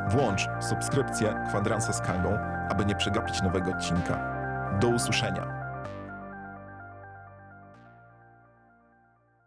Włącz 0.08 0.48
subskrypcję 0.60 1.34
Kwadransa 1.48 1.92
z 1.92 2.00
Kangą, 2.00 2.38
aby 2.68 2.84
nie 2.84 2.94
przegapić 2.94 3.42
nowego 3.42 3.70
odcinka. 3.70 4.34
Do 4.80 4.88
usłyszenia. 4.88 5.63